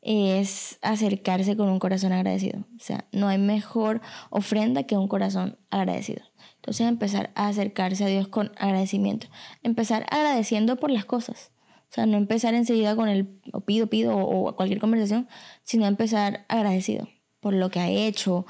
es 0.04 0.78
acercarse 0.82 1.56
con 1.56 1.68
un 1.68 1.78
corazón 1.78 2.12
agradecido. 2.12 2.60
O 2.76 2.80
sea, 2.80 3.06
no 3.12 3.28
hay 3.28 3.38
mejor 3.38 4.02
ofrenda 4.30 4.84
que 4.84 4.96
un 4.96 5.08
corazón 5.08 5.58
agradecido. 5.70 6.22
Entonces 6.56 6.86
empezar 6.86 7.30
a 7.34 7.48
acercarse 7.48 8.04
a 8.04 8.08
Dios 8.08 8.28
con 8.28 8.52
agradecimiento. 8.58 9.26
Empezar 9.62 10.06
agradeciendo 10.10 10.76
por 10.76 10.90
las 10.90 11.04
cosas. 11.04 11.52
O 11.90 11.94
sea, 11.94 12.06
no 12.06 12.16
empezar 12.16 12.54
enseguida 12.54 12.96
con 12.96 13.08
el 13.08 13.40
o 13.52 13.60
pido, 13.60 13.86
pido 13.86 14.16
o, 14.16 14.48
o 14.48 14.56
cualquier 14.56 14.80
conversación, 14.80 15.28
sino 15.62 15.86
empezar 15.86 16.44
agradecido 16.48 17.08
por 17.40 17.54
lo 17.54 17.70
que 17.70 17.80
ha 17.80 17.88
hecho. 17.88 18.46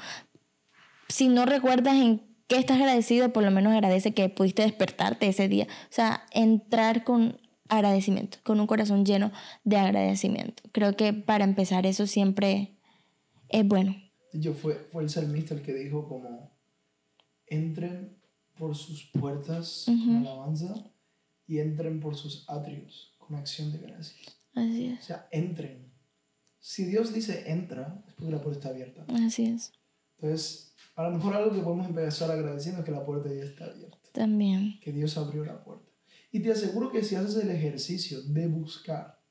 Si 1.07 1.29
no 1.29 1.45
recuerdas 1.45 1.95
en 1.95 2.21
qué 2.47 2.57
estás 2.57 2.77
agradecido, 2.77 3.31
por 3.33 3.43
lo 3.43 3.51
menos 3.51 3.73
agradece 3.73 4.13
que 4.13 4.29
pudiste 4.29 4.63
despertarte 4.63 5.27
ese 5.27 5.47
día. 5.47 5.67
O 5.69 5.93
sea, 5.93 6.25
entrar 6.31 7.03
con 7.03 7.39
agradecimiento, 7.69 8.37
con 8.43 8.59
un 8.59 8.67
corazón 8.67 9.05
lleno 9.05 9.31
de 9.63 9.77
agradecimiento. 9.77 10.63
Creo 10.71 10.95
que 10.95 11.13
para 11.13 11.43
empezar 11.43 11.85
eso 11.85 12.05
siempre 12.07 12.77
es 13.49 13.67
bueno. 13.67 13.95
Hecho, 14.33 14.53
fue, 14.53 14.75
fue 14.91 15.03
el 15.03 15.09
salmista 15.09 15.53
el 15.53 15.61
que 15.61 15.73
dijo 15.73 16.07
como, 16.07 16.51
entren 17.47 18.17
por 18.57 18.75
sus 18.75 19.05
puertas 19.11 19.83
con 19.85 20.17
alabanza 20.17 20.73
y 21.47 21.59
entren 21.59 21.99
por 21.99 22.15
sus 22.15 22.49
atrios 22.49 23.13
con 23.17 23.35
acción 23.35 23.71
de 23.71 23.79
gracias. 23.79 24.37
Así 24.53 24.89
O 24.89 24.93
es. 24.93 25.03
sea, 25.05 25.27
entren. 25.31 25.91
Si 26.59 26.85
Dios 26.85 27.13
dice 27.13 27.51
entra, 27.51 28.03
es 28.07 28.13
porque 28.13 28.31
la 28.31 28.41
puerta 28.41 28.59
está 28.59 28.69
abierta. 28.69 29.05
Así 29.25 29.45
es. 29.45 29.71
Entonces, 30.17 30.73
a 30.95 31.03
lo 31.03 31.11
mejor 31.11 31.35
algo 31.35 31.53
que 31.53 31.61
podemos 31.61 31.87
empezar 31.87 32.31
agradeciendo 32.31 32.79
es 32.79 32.85
que 32.85 32.91
la 32.91 33.05
puerta 33.05 33.29
ya 33.29 33.43
está 33.43 33.65
abierta, 33.65 33.97
También. 34.13 34.79
que 34.81 34.91
Dios 34.91 35.17
abrió 35.17 35.43
la 35.45 35.63
puerta. 35.63 35.91
Y 36.35 36.41
te 36.41 36.51
aseguro 36.51 36.91
que 36.91 37.01
si 37.01 37.15
haces 37.15 37.41
el 37.41 37.49
ejercicio 37.49 38.21
de 38.21 38.47
buscar 38.47 39.21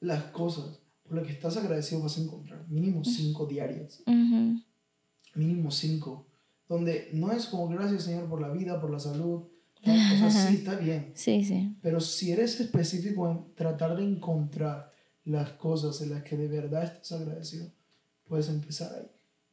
las 0.00 0.24
cosas 0.24 0.78
por 1.02 1.14
las 1.16 1.26
que 1.26 1.32
estás 1.32 1.56
agradecido, 1.56 2.02
vas 2.02 2.18
a 2.18 2.20
encontrar 2.20 2.68
mínimo 2.68 3.02
cinco 3.02 3.46
diarias, 3.46 4.02
mínimo 5.34 5.70
cinco, 5.70 6.26
donde 6.68 7.08
no 7.14 7.32
es 7.32 7.46
como 7.46 7.68
gracias 7.68 8.02
Señor 8.04 8.28
por 8.28 8.42
la 8.42 8.50
vida, 8.50 8.78
por 8.78 8.90
la 8.90 8.98
salud, 9.00 9.44
o 9.44 9.82
sea, 9.82 10.30
sí 10.30 10.56
está 10.56 10.74
bien, 10.76 11.12
Sí, 11.14 11.42
sí. 11.42 11.74
pero 11.80 12.00
si 12.00 12.32
eres 12.32 12.60
específico 12.60 13.26
en 13.30 13.54
tratar 13.54 13.96
de 13.96 14.04
encontrar 14.04 14.92
las 15.24 15.52
cosas 15.52 16.02
en 16.02 16.10
las 16.10 16.22
que 16.22 16.36
de 16.36 16.48
verdad 16.48 16.84
estás 16.84 17.12
agradecido, 17.12 17.72
puedes 18.28 18.50
empezar 18.50 18.92
ahí. 18.94 19.10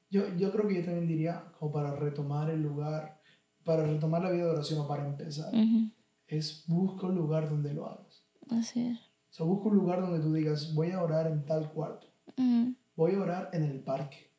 Yo, 0.09 0.35
yo 0.35 0.51
creo 0.51 0.67
que 0.67 0.75
yo 0.75 0.83
también 0.83 1.07
diría, 1.07 1.45
como 1.57 1.71
para 1.71 1.95
retomar 1.95 2.49
el 2.49 2.61
lugar, 2.61 3.21
para 3.63 3.85
retomar 3.85 4.21
la 4.21 4.31
vida 4.31 4.43
de 4.43 4.49
oración 4.49 4.79
o 4.81 4.87
para 4.87 5.07
empezar, 5.07 5.53
Ujú. 5.55 5.91
Es 6.27 6.65
busca 6.67 7.07
un 7.07 7.15
lugar 7.15 7.49
donde 7.49 7.73
lo 7.73 7.87
hagas. 7.87 8.25
Así 8.49 8.85
es. 8.87 8.99
O 8.99 9.33
sea, 9.33 9.45
busca 9.45 9.69
un 9.69 9.75
lugar 9.75 10.01
donde 10.01 10.19
tú 10.19 10.33
digas, 10.33 10.73
voy 10.73 10.91
a 10.91 11.01
orar 11.01 11.27
en 11.27 11.45
tal 11.45 11.71
cuarto, 11.71 12.07
Ujú. 12.37 12.73
voy 12.95 13.15
a 13.15 13.19
orar 13.19 13.49
en 13.53 13.63
el 13.63 13.79
parque, 13.81 14.31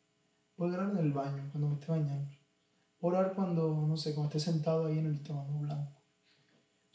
voy 0.57 0.71
a 0.71 0.75
orar 0.75 0.91
en 0.91 0.99
el 0.99 1.13
baño, 1.13 1.49
cuando 1.51 1.69
me 1.69 1.75
esté 1.75 1.87
bañando, 1.93 2.31
orar 3.01 3.35
cuando, 3.35 3.87
no 3.87 3.97
sé, 3.97 4.15
cuando 4.15 4.37
esté 4.37 4.51
sentado 4.51 4.87
ahí 4.87 4.99
en 4.99 5.07
el 5.07 5.23
trono 5.23 5.59
blanco. 5.59 5.99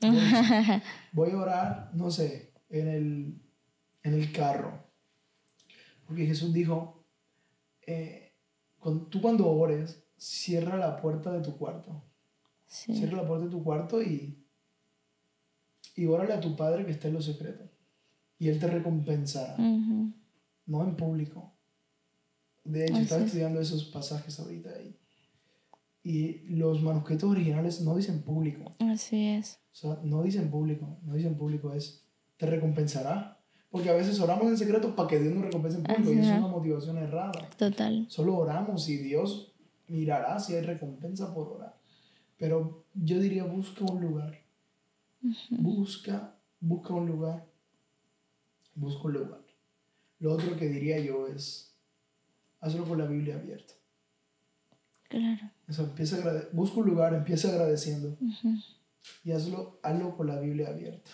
Voy 1.13 1.31
a 1.31 1.37
orar, 1.37 1.91
no 1.93 2.11
sé, 2.11 2.51
en 2.69 2.87
el, 2.89 3.41
en 4.03 4.13
el 4.13 4.31
carro. 4.33 4.83
Porque 6.05 6.25
Jesús 6.25 6.51
dijo, 6.51 7.05
eh, 7.87 8.33
cuando, 8.79 9.05
tú 9.05 9.21
cuando 9.21 9.47
ores, 9.49 10.03
cierra 10.17 10.77
la 10.77 10.97
puerta 10.97 11.31
de 11.31 11.41
tu 11.41 11.57
cuarto. 11.57 12.03
Sí. 12.65 12.95
Cierra 12.95 13.21
la 13.21 13.27
puerta 13.27 13.45
de 13.45 13.51
tu 13.51 13.63
cuarto 13.63 14.01
y, 14.01 14.42
y 15.95 16.05
órale 16.05 16.33
a 16.33 16.39
tu 16.39 16.55
Padre 16.55 16.85
que 16.85 16.91
está 16.91 17.07
en 17.07 17.13
lo 17.15 17.21
secreto. 17.21 17.63
Y 18.39 18.49
Él 18.49 18.59
te 18.59 18.67
recompensará, 18.67 19.53
Ujú. 19.55 20.11
no 20.65 20.83
en 20.83 20.95
público. 20.95 21.53
De 22.63 22.85
hecho, 22.85 22.93
Así 22.95 23.03
estaba 23.03 23.21
es. 23.21 23.27
estudiando 23.27 23.59
esos 23.61 23.85
pasajes 23.85 24.39
ahorita 24.39 24.69
ahí. 24.71 24.97
Y 26.03 26.39
los 26.55 26.81
manuscritos 26.81 27.29
originales 27.29 27.81
no 27.81 27.95
dicen 27.95 28.23
público. 28.23 28.73
Así 28.79 29.27
es. 29.27 29.59
O 29.71 29.75
sea, 29.75 29.99
no 30.03 30.21
dicen 30.23 30.49
público, 30.51 30.97
no 31.03 31.13
dicen 31.13 31.35
público, 31.37 31.73
es 31.73 32.03
te 32.37 32.45
recompensará. 32.45 33.39
Porque 33.69 33.89
a 33.89 33.93
veces 33.93 34.19
oramos 34.19 34.47
en 34.47 34.57
secreto 34.57 34.95
para 34.95 35.07
que 35.09 35.19
Dios 35.19 35.33
nos 35.33 35.45
recompense 35.45 35.77
en 35.77 35.83
público 35.83 36.11
y 36.11 36.17
eso 36.19 36.31
es 36.33 36.37
una 36.37 36.47
motivación 36.47 36.97
errada. 36.97 37.31
Total. 37.57 38.05
Solo 38.09 38.35
oramos 38.37 38.87
y 38.89 38.97
Dios 38.97 39.51
mirará 39.87 40.39
si 40.39 40.53
hay 40.53 40.61
recompensa 40.61 41.33
por 41.33 41.47
orar. 41.53 41.75
Pero 42.37 42.85
yo 42.93 43.19
diría, 43.19 43.45
busca 43.45 43.83
un 43.85 44.01
lugar. 44.01 44.42
Busca, 45.49 46.35
busca 46.59 46.93
un 46.93 47.07
lugar. 47.07 47.45
Busca 48.75 49.03
un 49.07 49.13
lugar. 49.13 49.41
Lo 50.19 50.33
otro 50.33 50.55
que 50.57 50.67
diría 50.69 50.99
yo 50.99 51.27
es, 51.27 51.75
hazlo 52.59 52.85
con 52.85 52.97
la 52.97 53.05
Biblia 53.05 53.35
abierta. 53.35 53.73
Claro. 55.09 55.51
O 55.69 55.73
sea, 55.73 55.85
empieza 55.85 56.17
a 56.17 56.43
busca 56.53 56.79
un 56.79 56.87
lugar, 56.87 57.13
empieza 57.13 57.49
agradeciendo 57.49 58.17
Ujú. 58.19 58.55
y 59.23 59.31
hazlo, 59.31 59.79
hazlo 59.83 60.15
con 60.17 60.27
la 60.27 60.39
Biblia 60.39 60.69
abierta. 60.69 61.11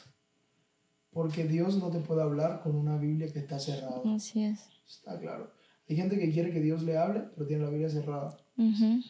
Porque 1.12 1.44
Dios 1.46 1.78
no 1.78 1.90
te 1.90 2.00
puede 2.00 2.22
hablar 2.22 2.62
con 2.62 2.76
una 2.76 2.98
Biblia 2.98 3.32
que 3.32 3.40
está 3.40 3.60
cerrada. 3.60 4.02
Así 4.16 4.44
es. 4.44 4.70
Está 4.88 5.20
claro. 5.20 5.52
Hay 5.90 5.96
gente 5.96 6.20
que 6.20 6.32
quiere 6.32 6.52
que 6.52 6.62
Dios 6.62 6.84
le 6.84 6.98
hable, 6.98 7.22
pero 7.36 7.48
tiene 7.48 7.64
la 7.64 7.70
Biblia 7.72 7.90
cerrada. 7.90 8.38
Ujú. 8.58 9.02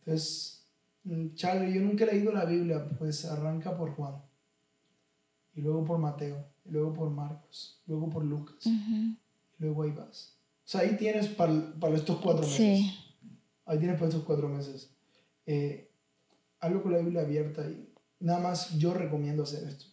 Entonces, 0.00 0.66
mm, 1.04 1.34
Charlie, 1.34 1.72
yo 1.72 1.80
nunca 1.80 2.04
he 2.04 2.12
leído 2.12 2.32
la 2.32 2.44
Biblia, 2.44 2.88
pues 2.98 3.24
arranca 3.24 3.76
por 3.76 3.94
Juan. 3.94 4.16
Y 5.54 5.60
luego 5.60 5.84
por 5.84 5.98
Mateo. 5.98 6.44
Y 6.64 6.70
luego 6.70 6.92
por 6.92 7.10
Marcos. 7.10 7.82
Luego 7.86 8.10
por 8.10 8.24
Lucas. 8.24 8.66
Ujú. 8.66 8.94
Y 8.96 9.16
luego 9.58 9.82
ahí 9.82 9.92
vas. 9.92 10.36
O 10.64 10.66
sea, 10.66 10.80
ahí 10.80 10.96
tienes 10.96 11.28
para, 11.28 11.52
para 11.78 11.94
estos 11.94 12.18
cuatro 12.18 12.42
meses. 12.42 12.56
Sí. 12.56 12.94
Ahí 13.66 13.78
tienes 13.78 13.96
para 13.96 14.08
estos 14.08 14.24
cuatro 14.24 14.48
meses. 14.48 14.90
Eh, 15.46 15.90
hazlo 16.60 16.82
con 16.82 16.92
la 16.92 16.98
Biblia 16.98 17.20
abierta 17.22 17.68
y 17.68 17.92
nada 18.20 18.40
más 18.40 18.76
yo 18.78 18.94
recomiendo 18.94 19.42
hacer 19.42 19.68
esto, 19.68 19.86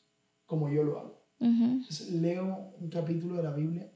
como 0.46 0.70
yo 0.70 0.84
lo 0.84 1.00
hago. 1.00 1.22
Ujú. 1.40 1.64
Entonces, 1.64 2.12
leo 2.12 2.74
un 2.80 2.90
capítulo 2.90 3.36
de 3.36 3.44
la 3.44 3.52
Biblia 3.52 3.92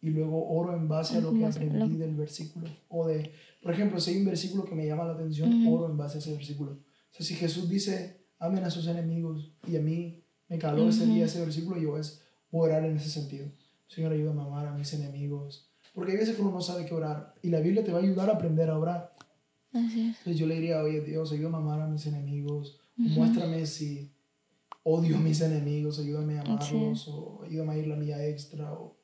y 0.00 0.10
luego 0.10 0.48
oro 0.50 0.76
en 0.76 0.88
base 0.88 1.16
a 1.16 1.20
lo 1.20 1.32
que 1.32 1.46
aprendí 1.46 1.96
del 1.96 2.14
versículo. 2.14 2.68
O 2.88 3.06
de, 3.06 3.32
por 3.62 3.72
ejemplo, 3.72 3.98
si 4.00 4.10
hay 4.10 4.18
un 4.18 4.26
versículo 4.26 4.64
que 4.64 4.74
me 4.74 4.86
llama 4.86 5.04
la 5.04 5.14
atención, 5.14 5.62
Ujú. 5.62 5.74
oro 5.74 5.90
en 5.90 5.96
base 5.96 6.18
a 6.18 6.20
ese 6.20 6.32
versículo. 6.32 6.72
O 6.72 7.14
sea, 7.14 7.24
si 7.24 7.34
Jesús 7.34 7.68
dice, 7.68 8.26
amen 8.38 8.64
a 8.64 8.70
sus 8.70 8.86
enemigos 8.86 9.52
y 9.66 9.76
a 9.76 9.80
mí 9.80 10.21
me 10.52 10.58
caló 10.58 10.90
ese 10.90 11.04
Ujú. 11.04 11.14
día 11.14 11.24
ese 11.24 11.40
versículo, 11.40 11.80
yo 11.80 11.96
es 11.96 12.20
orar 12.50 12.84
en 12.84 12.98
ese 12.98 13.08
sentido. 13.08 13.46
Señor, 13.88 14.12
ayúdame 14.12 14.42
a 14.42 14.44
amar 14.44 14.66
a 14.66 14.72
mis 14.72 14.92
enemigos. 14.92 15.70
Porque 15.94 16.12
hay 16.12 16.18
veces 16.18 16.36
que 16.36 16.42
uno 16.42 16.50
no 16.50 16.60
sabe 16.60 16.84
qué 16.84 16.92
orar 16.94 17.34
y 17.42 17.48
la 17.48 17.60
Biblia 17.60 17.82
te 17.82 17.90
va 17.90 18.00
a 18.00 18.02
ayudar 18.02 18.28
a 18.28 18.34
aprender 18.34 18.68
a 18.68 18.78
orar. 18.78 19.16
Así 19.72 20.10
es. 20.10 20.18
Entonces 20.18 20.36
yo 20.36 20.46
le 20.46 20.56
diría, 20.56 20.82
oye 20.82 21.00
Dios, 21.00 21.32
ayúdame 21.32 21.56
a 21.56 21.60
amar 21.60 21.80
a 21.80 21.86
mis 21.86 22.06
enemigos, 22.06 22.78
o 22.98 23.00
Ujú. 23.00 23.08
muéstrame 23.08 23.64
si 23.64 24.12
odio 24.82 25.16
a 25.16 25.20
mis 25.20 25.40
enemigos, 25.40 25.98
ayúdame 25.98 26.38
a 26.38 26.42
amarlos, 26.42 27.08
o 27.08 27.44
ayúdame 27.44 27.72
a 27.72 27.78
ir 27.78 27.86
la 27.86 27.96
mía 27.96 28.22
extra, 28.26 28.74
o 28.74 28.98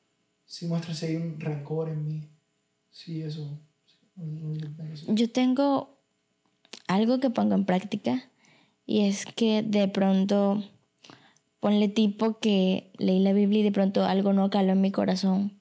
si 0.45 0.67
muestra 0.67 0.93
si 0.93 1.07
hay 1.07 1.15
un 1.15 1.39
rencor 1.39 1.89
en 1.89 2.05
mí. 2.05 2.29
Sí, 2.91 3.23
eso. 3.23 3.59
Yo 5.07 5.31
tengo 5.31 5.97
algo 6.87 7.19
que 7.19 7.31
pongo 7.31 7.55
en 7.55 7.65
práctica 7.65 8.29
y 8.85 9.07
es 9.07 9.25
que 9.25 9.63
de 9.63 9.87
pronto 9.87 10.63
ponle 11.59 11.87
tipo 11.89 12.39
que 12.39 12.91
leí 12.97 13.19
la 13.19 13.33
Biblia 13.33 13.59
y 13.59 13.63
de 13.63 13.71
pronto 13.71 14.03
algo 14.05 14.33
no 14.33 14.49
caló 14.49 14.71
en 14.73 14.81
mi 14.81 14.91
corazón. 14.91 15.59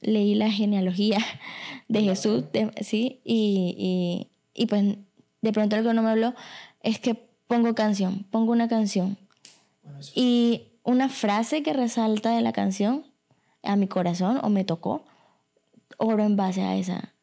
Leí 0.00 0.34
la 0.34 0.50
genealogía 0.50 1.18
de 1.88 2.02
Jesús, 2.02 2.44
de- 2.52 2.70
sí, 2.82 3.20
y, 3.24 4.28
y, 4.54 4.62
y 4.62 4.66
pues 4.66 4.96
de 5.40 5.52
pronto 5.52 5.76
algo 5.76 5.92
no 5.92 6.02
me 6.02 6.10
habló. 6.10 6.34
Es 6.82 6.98
que 6.98 7.14
pongo 7.46 7.74
canción, 7.74 8.24
pongo 8.30 8.52
una 8.52 8.68
canción 8.68 9.16
Bueno, 9.82 10.00
eso. 10.00 10.12
y 10.14 10.64
una 10.82 11.08
frase 11.08 11.62
que 11.62 11.72
resalta 11.72 12.34
de 12.34 12.42
la 12.42 12.52
canción 12.52 13.06
a 13.62 13.76
mi 13.76 13.86
corazón 13.88 14.38
o 14.42 14.50
me 14.50 14.64
tocó, 14.64 15.04
oro 15.96 16.22
en 16.24 16.36
base 16.36 16.60
a 16.62 16.76
esa, 16.76 17.14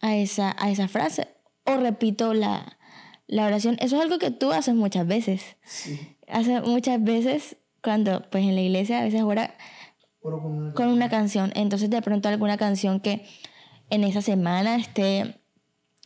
a 0.00 0.16
esa, 0.16 0.54
a 0.58 0.70
esa 0.70 0.88
frase 0.88 1.28
o 1.64 1.76
repito 1.76 2.32
la, 2.32 2.78
la 3.26 3.44
oración. 3.46 3.76
Eso 3.80 3.96
es 3.96 4.02
algo 4.02 4.18
que 4.18 4.30
tú 4.30 4.52
haces 4.52 4.74
muchas 4.74 5.06
veces. 5.06 5.56
Sí, 5.64 5.98
Hace 6.32 6.60
muchas 6.62 7.02
veces 7.02 7.56
cuando 7.82 8.22
pues 8.30 8.44
en 8.44 8.54
la 8.54 8.60
iglesia 8.62 9.00
a 9.00 9.04
veces 9.04 9.22
ora 9.22 9.54
con 10.20 10.34
una... 10.34 10.74
con 10.74 10.88
una 10.88 11.08
canción. 11.08 11.52
Entonces 11.54 11.90
de 11.90 12.00
pronto 12.02 12.28
alguna 12.28 12.56
canción 12.56 13.00
que 13.00 13.24
en 13.90 14.04
esa 14.04 14.22
semana 14.22 14.76
esté 14.76 15.40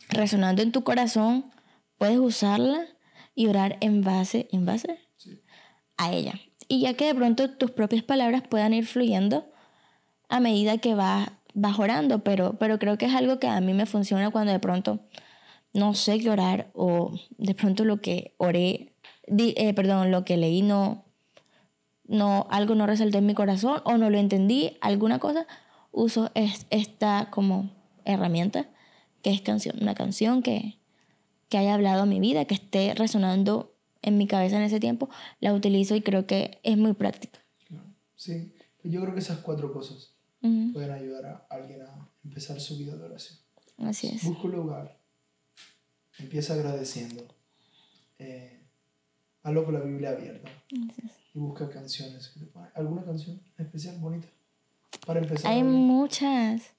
resonando 0.09 0.61
en 0.61 0.71
tu 0.71 0.83
corazón, 0.83 1.51
puedes 1.97 2.17
usarla 2.17 2.85
y 3.35 3.47
orar 3.47 3.77
en 3.81 4.01
base, 4.01 4.47
en 4.51 4.65
base 4.65 4.99
Sí. 5.17 5.41
a 5.97 6.11
ella. 6.11 6.33
Y 6.67 6.81
ya 6.81 6.93
que 6.95 7.05
de 7.05 7.15
pronto 7.15 7.51
tus 7.51 7.71
propias 7.71 8.03
palabras 8.03 8.43
puedan 8.47 8.73
ir 8.73 8.85
fluyendo 8.85 9.49
a 10.29 10.39
medida 10.39 10.77
que 10.79 10.95
vas, 10.95 11.29
vas 11.53 11.79
orando, 11.79 12.23
pero, 12.23 12.57
pero 12.59 12.77
creo 12.79 12.97
que 12.97 13.05
es 13.05 13.13
algo 13.15 13.39
que 13.39 13.47
a 13.47 13.59
mí 13.61 13.73
me 13.73 13.85
funciona 13.85 14.29
cuando 14.31 14.51
de 14.51 14.59
pronto 14.59 14.99
no 15.73 15.93
sé 15.93 16.19
qué 16.19 16.29
orar 16.29 16.71
o 16.73 17.13
de 17.37 17.53
pronto 17.55 17.85
lo 17.85 18.01
que 18.01 18.33
oré, 18.37 18.93
di- 19.27 19.53
eh, 19.57 19.73
perdón, 19.73 20.11
lo 20.11 20.25
que 20.25 20.37
leí 20.37 20.61
no, 20.61 21.05
no, 22.05 22.47
algo 22.49 22.75
no 22.75 22.87
resaltó 22.87 23.17
en 23.17 23.25
mi 23.25 23.33
corazón 23.33 23.81
o 23.85 23.97
no 23.97 24.09
lo 24.09 24.17
entendí, 24.17 24.77
alguna 24.81 25.19
cosa, 25.19 25.45
uso 25.91 26.31
es- 26.35 26.65
esta 26.69 27.29
como 27.31 27.69
herramienta 28.05 28.69
que 29.21 29.31
es 29.31 29.41
canción, 29.41 29.77
una 29.81 29.93
canción 29.95 30.41
que, 30.41 30.77
que 31.49 31.57
haya 31.57 31.73
hablado 31.73 32.03
a 32.03 32.05
mi 32.05 32.19
vida, 32.19 32.45
que 32.45 32.53
esté 32.55 32.93
resonando 32.95 33.73
en 34.01 34.17
mi 34.17 34.27
cabeza 34.27 34.57
en 34.57 34.63
ese 34.63 34.79
tiempo, 34.79 35.09
la 35.39 35.53
utilizo 35.53 35.95
y 35.95 36.01
creo 36.01 36.25
que 36.27 36.59
es 36.63 36.77
muy 36.77 36.93
práctica. 36.93 37.39
Sí, 38.15 38.53
pues 38.81 38.93
yo 38.93 39.01
creo 39.01 39.13
que 39.13 39.19
esas 39.19 39.39
cuatro 39.39 39.71
cosas 39.73 40.13
pueden 40.71 40.91
ayudar 40.91 41.25
a 41.25 41.47
alguien 41.49 41.81
a 41.81 42.09
empezar 42.23 42.59
su 42.61 42.77
vida 42.77 42.95
de 42.95 43.03
oración. 43.03 43.37
Así 43.79 44.07
es. 44.07 44.23
Busca 44.23 44.43
un 44.43 44.51
lugar. 44.53 44.97
Empieza 46.19 46.53
agradeciendo. 46.53 47.23
Eh, 48.17 48.56
hazlo 49.47 49.63
con 49.63 49.73
la 49.73 49.79
Biblia 49.79 50.09
abierta. 50.11 50.49
Y 51.33 51.39
busca 51.39 51.69
canciones. 51.69 52.29
que 52.29 52.39
¿Alguna 52.75 53.03
canción 53.03 53.39
especial 53.57 53.97
bonita? 53.99 54.27
Para 55.05 55.19
empezar. 55.21 55.51
Hay 55.51 55.63
muchas. 55.63 56.73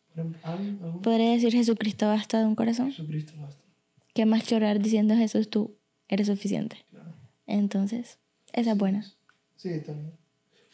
Podría 1.03 1.33
decir 1.33 1.53
Jesucristo 1.53 2.07
basta 2.07 2.41
de 2.41 2.47
un 2.47 2.55
corazón. 2.55 2.91
Jesucristo 2.91 3.33
basta. 3.41 3.63
¿Qué 4.15 4.27
más 4.27 4.45
que 4.45 4.57
orar 4.57 4.81
diciendo 4.81 5.15
Jesús 5.15 5.49
tú 5.49 5.77
eres 6.09 6.27
suficiente? 6.27 6.85
Claro. 6.91 7.15
Entonces, 7.47 8.19
esa 8.53 8.73
es 8.73 8.79
buena. 8.79 9.07
Sí, 9.57 9.81
también. 9.81 10.13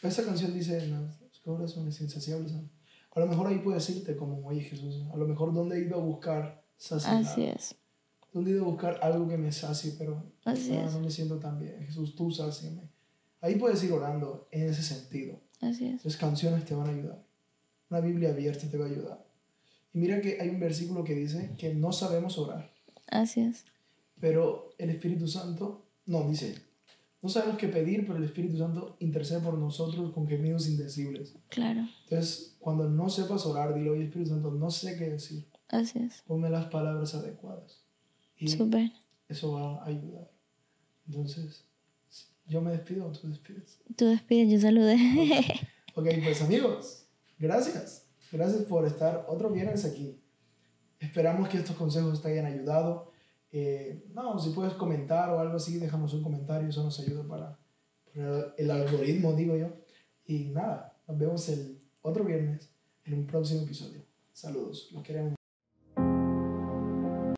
Esa 0.02 0.24
canción 0.24 0.52
dice, 0.52 0.86
los 0.88 1.40
corazones 1.44 2.00
insaciables. 2.00 2.52
A 3.14 3.20
lo 3.20 3.26
mejor 3.26 3.46
ahí 3.46 3.58
puedes 3.58 3.88
irte 3.90 4.16
como, 4.16 4.44
oye 4.46 4.62
Jesús, 4.62 5.04
a 5.12 5.16
lo 5.16 5.26
mejor 5.26 5.52
dónde 5.54 5.80
ido 5.80 5.96
a 5.96 6.02
buscar 6.02 6.64
saciedad. 6.76 7.20
Así 7.20 7.44
es. 7.44 7.76
¿Dónde 8.34 8.50
he 8.50 8.54
ido 8.54 8.64
a 8.64 8.68
buscar 8.68 8.98
algo 9.00 9.28
que 9.28 9.38
me 9.38 9.52
sacie, 9.52 9.94
pero 9.96 10.22
Así 10.44 10.72
ah, 10.72 10.84
es. 10.84 10.92
no 10.92 11.00
me 11.00 11.10
siento 11.10 11.38
tan 11.38 11.58
bien? 11.58 11.82
Jesús, 11.86 12.14
tú 12.16 12.30
sáciame. 12.30 12.90
Ahí 13.40 13.54
puedes 13.54 13.82
ir 13.84 13.92
orando 13.92 14.48
en 14.50 14.68
ese 14.68 14.82
sentido. 14.82 15.40
Así 15.60 15.86
es. 15.86 16.00
Esas 16.04 16.16
canciones 16.16 16.64
te 16.64 16.74
van 16.74 16.88
a 16.88 16.90
ayudar. 16.90 17.24
Una 17.90 18.00
Biblia 18.00 18.30
abierta 18.30 18.68
te 18.68 18.76
va 18.76 18.86
a 18.86 18.88
ayudar. 18.88 19.24
Y 19.92 19.98
mira 19.98 20.20
que 20.20 20.38
hay 20.40 20.48
un 20.48 20.58
versículo 20.58 21.04
que 21.04 21.14
dice 21.14 21.54
que 21.56 21.72
no 21.74 21.92
sabemos 21.92 22.36
orar, 22.36 22.72
Así 23.06 23.40
es. 23.40 23.64
pero 24.18 24.70
el 24.78 24.90
Espíritu 24.90 25.28
Santo, 25.28 25.86
no, 26.06 26.28
dice, 26.28 26.56
no 27.22 27.28
sabemos 27.28 27.56
qué 27.58 27.68
pedir, 27.68 28.04
pero 28.04 28.18
el 28.18 28.24
Espíritu 28.24 28.58
Santo 28.58 28.96
intercede 28.98 29.38
por 29.38 29.56
nosotros 29.56 30.12
con 30.12 30.26
gemidos 30.26 30.68
indecibles. 30.68 31.36
Claro. 31.50 31.86
Entonces, 32.02 32.56
cuando 32.58 32.90
no 32.90 33.08
sepas 33.08 33.46
orar, 33.46 33.72
dile, 33.74 33.90
oye 33.90 34.04
Espíritu 34.06 34.30
Santo, 34.30 34.50
no 34.50 34.70
sé 34.72 34.96
qué 34.98 35.10
decir, 35.10 35.46
Así 35.68 36.00
es. 36.00 36.22
ponme 36.26 36.50
las 36.50 36.66
palabras 36.66 37.14
adecuadas. 37.14 37.83
Y 38.38 38.48
Súper. 38.48 38.90
eso 39.28 39.52
va 39.52 39.82
a 39.82 39.86
ayudar. 39.86 40.30
Entonces, 41.06 41.64
yo 42.46 42.60
me 42.60 42.72
despido, 42.72 43.10
tú 43.12 43.28
despides. 43.28 43.78
Tú 43.96 44.06
despides, 44.06 44.52
yo 44.52 44.60
saludé. 44.60 44.96
Ok, 45.96 46.08
pues 46.24 46.42
amigos, 46.42 47.06
gracias. 47.38 48.06
Gracias 48.32 48.64
por 48.64 48.84
estar 48.84 49.26
otro 49.28 49.50
viernes 49.50 49.84
aquí. 49.84 50.20
Esperamos 50.98 51.48
que 51.48 51.58
estos 51.58 51.76
consejos 51.76 52.20
te 52.20 52.28
hayan 52.32 52.46
ayudado. 52.46 53.12
Eh, 53.52 54.04
no, 54.12 54.36
si 54.40 54.50
puedes 54.50 54.74
comentar 54.74 55.30
o 55.30 55.38
algo 55.38 55.54
así, 55.56 55.78
déjanos 55.78 56.12
un 56.14 56.24
comentario, 56.24 56.68
eso 56.68 56.82
nos 56.82 56.98
ayuda 56.98 57.22
para, 57.28 57.58
para 58.12 58.54
el 58.56 58.70
algoritmo, 58.72 59.34
digo 59.34 59.56
yo. 59.56 59.68
Y 60.26 60.46
nada, 60.46 60.96
nos 61.06 61.16
vemos 61.16 61.48
el 61.48 61.78
otro 62.02 62.24
viernes 62.24 62.68
en 63.04 63.14
un 63.14 63.26
próximo 63.26 63.62
episodio. 63.62 64.02
Saludos, 64.32 64.90
los 64.92 65.02
queremos. 65.04 65.34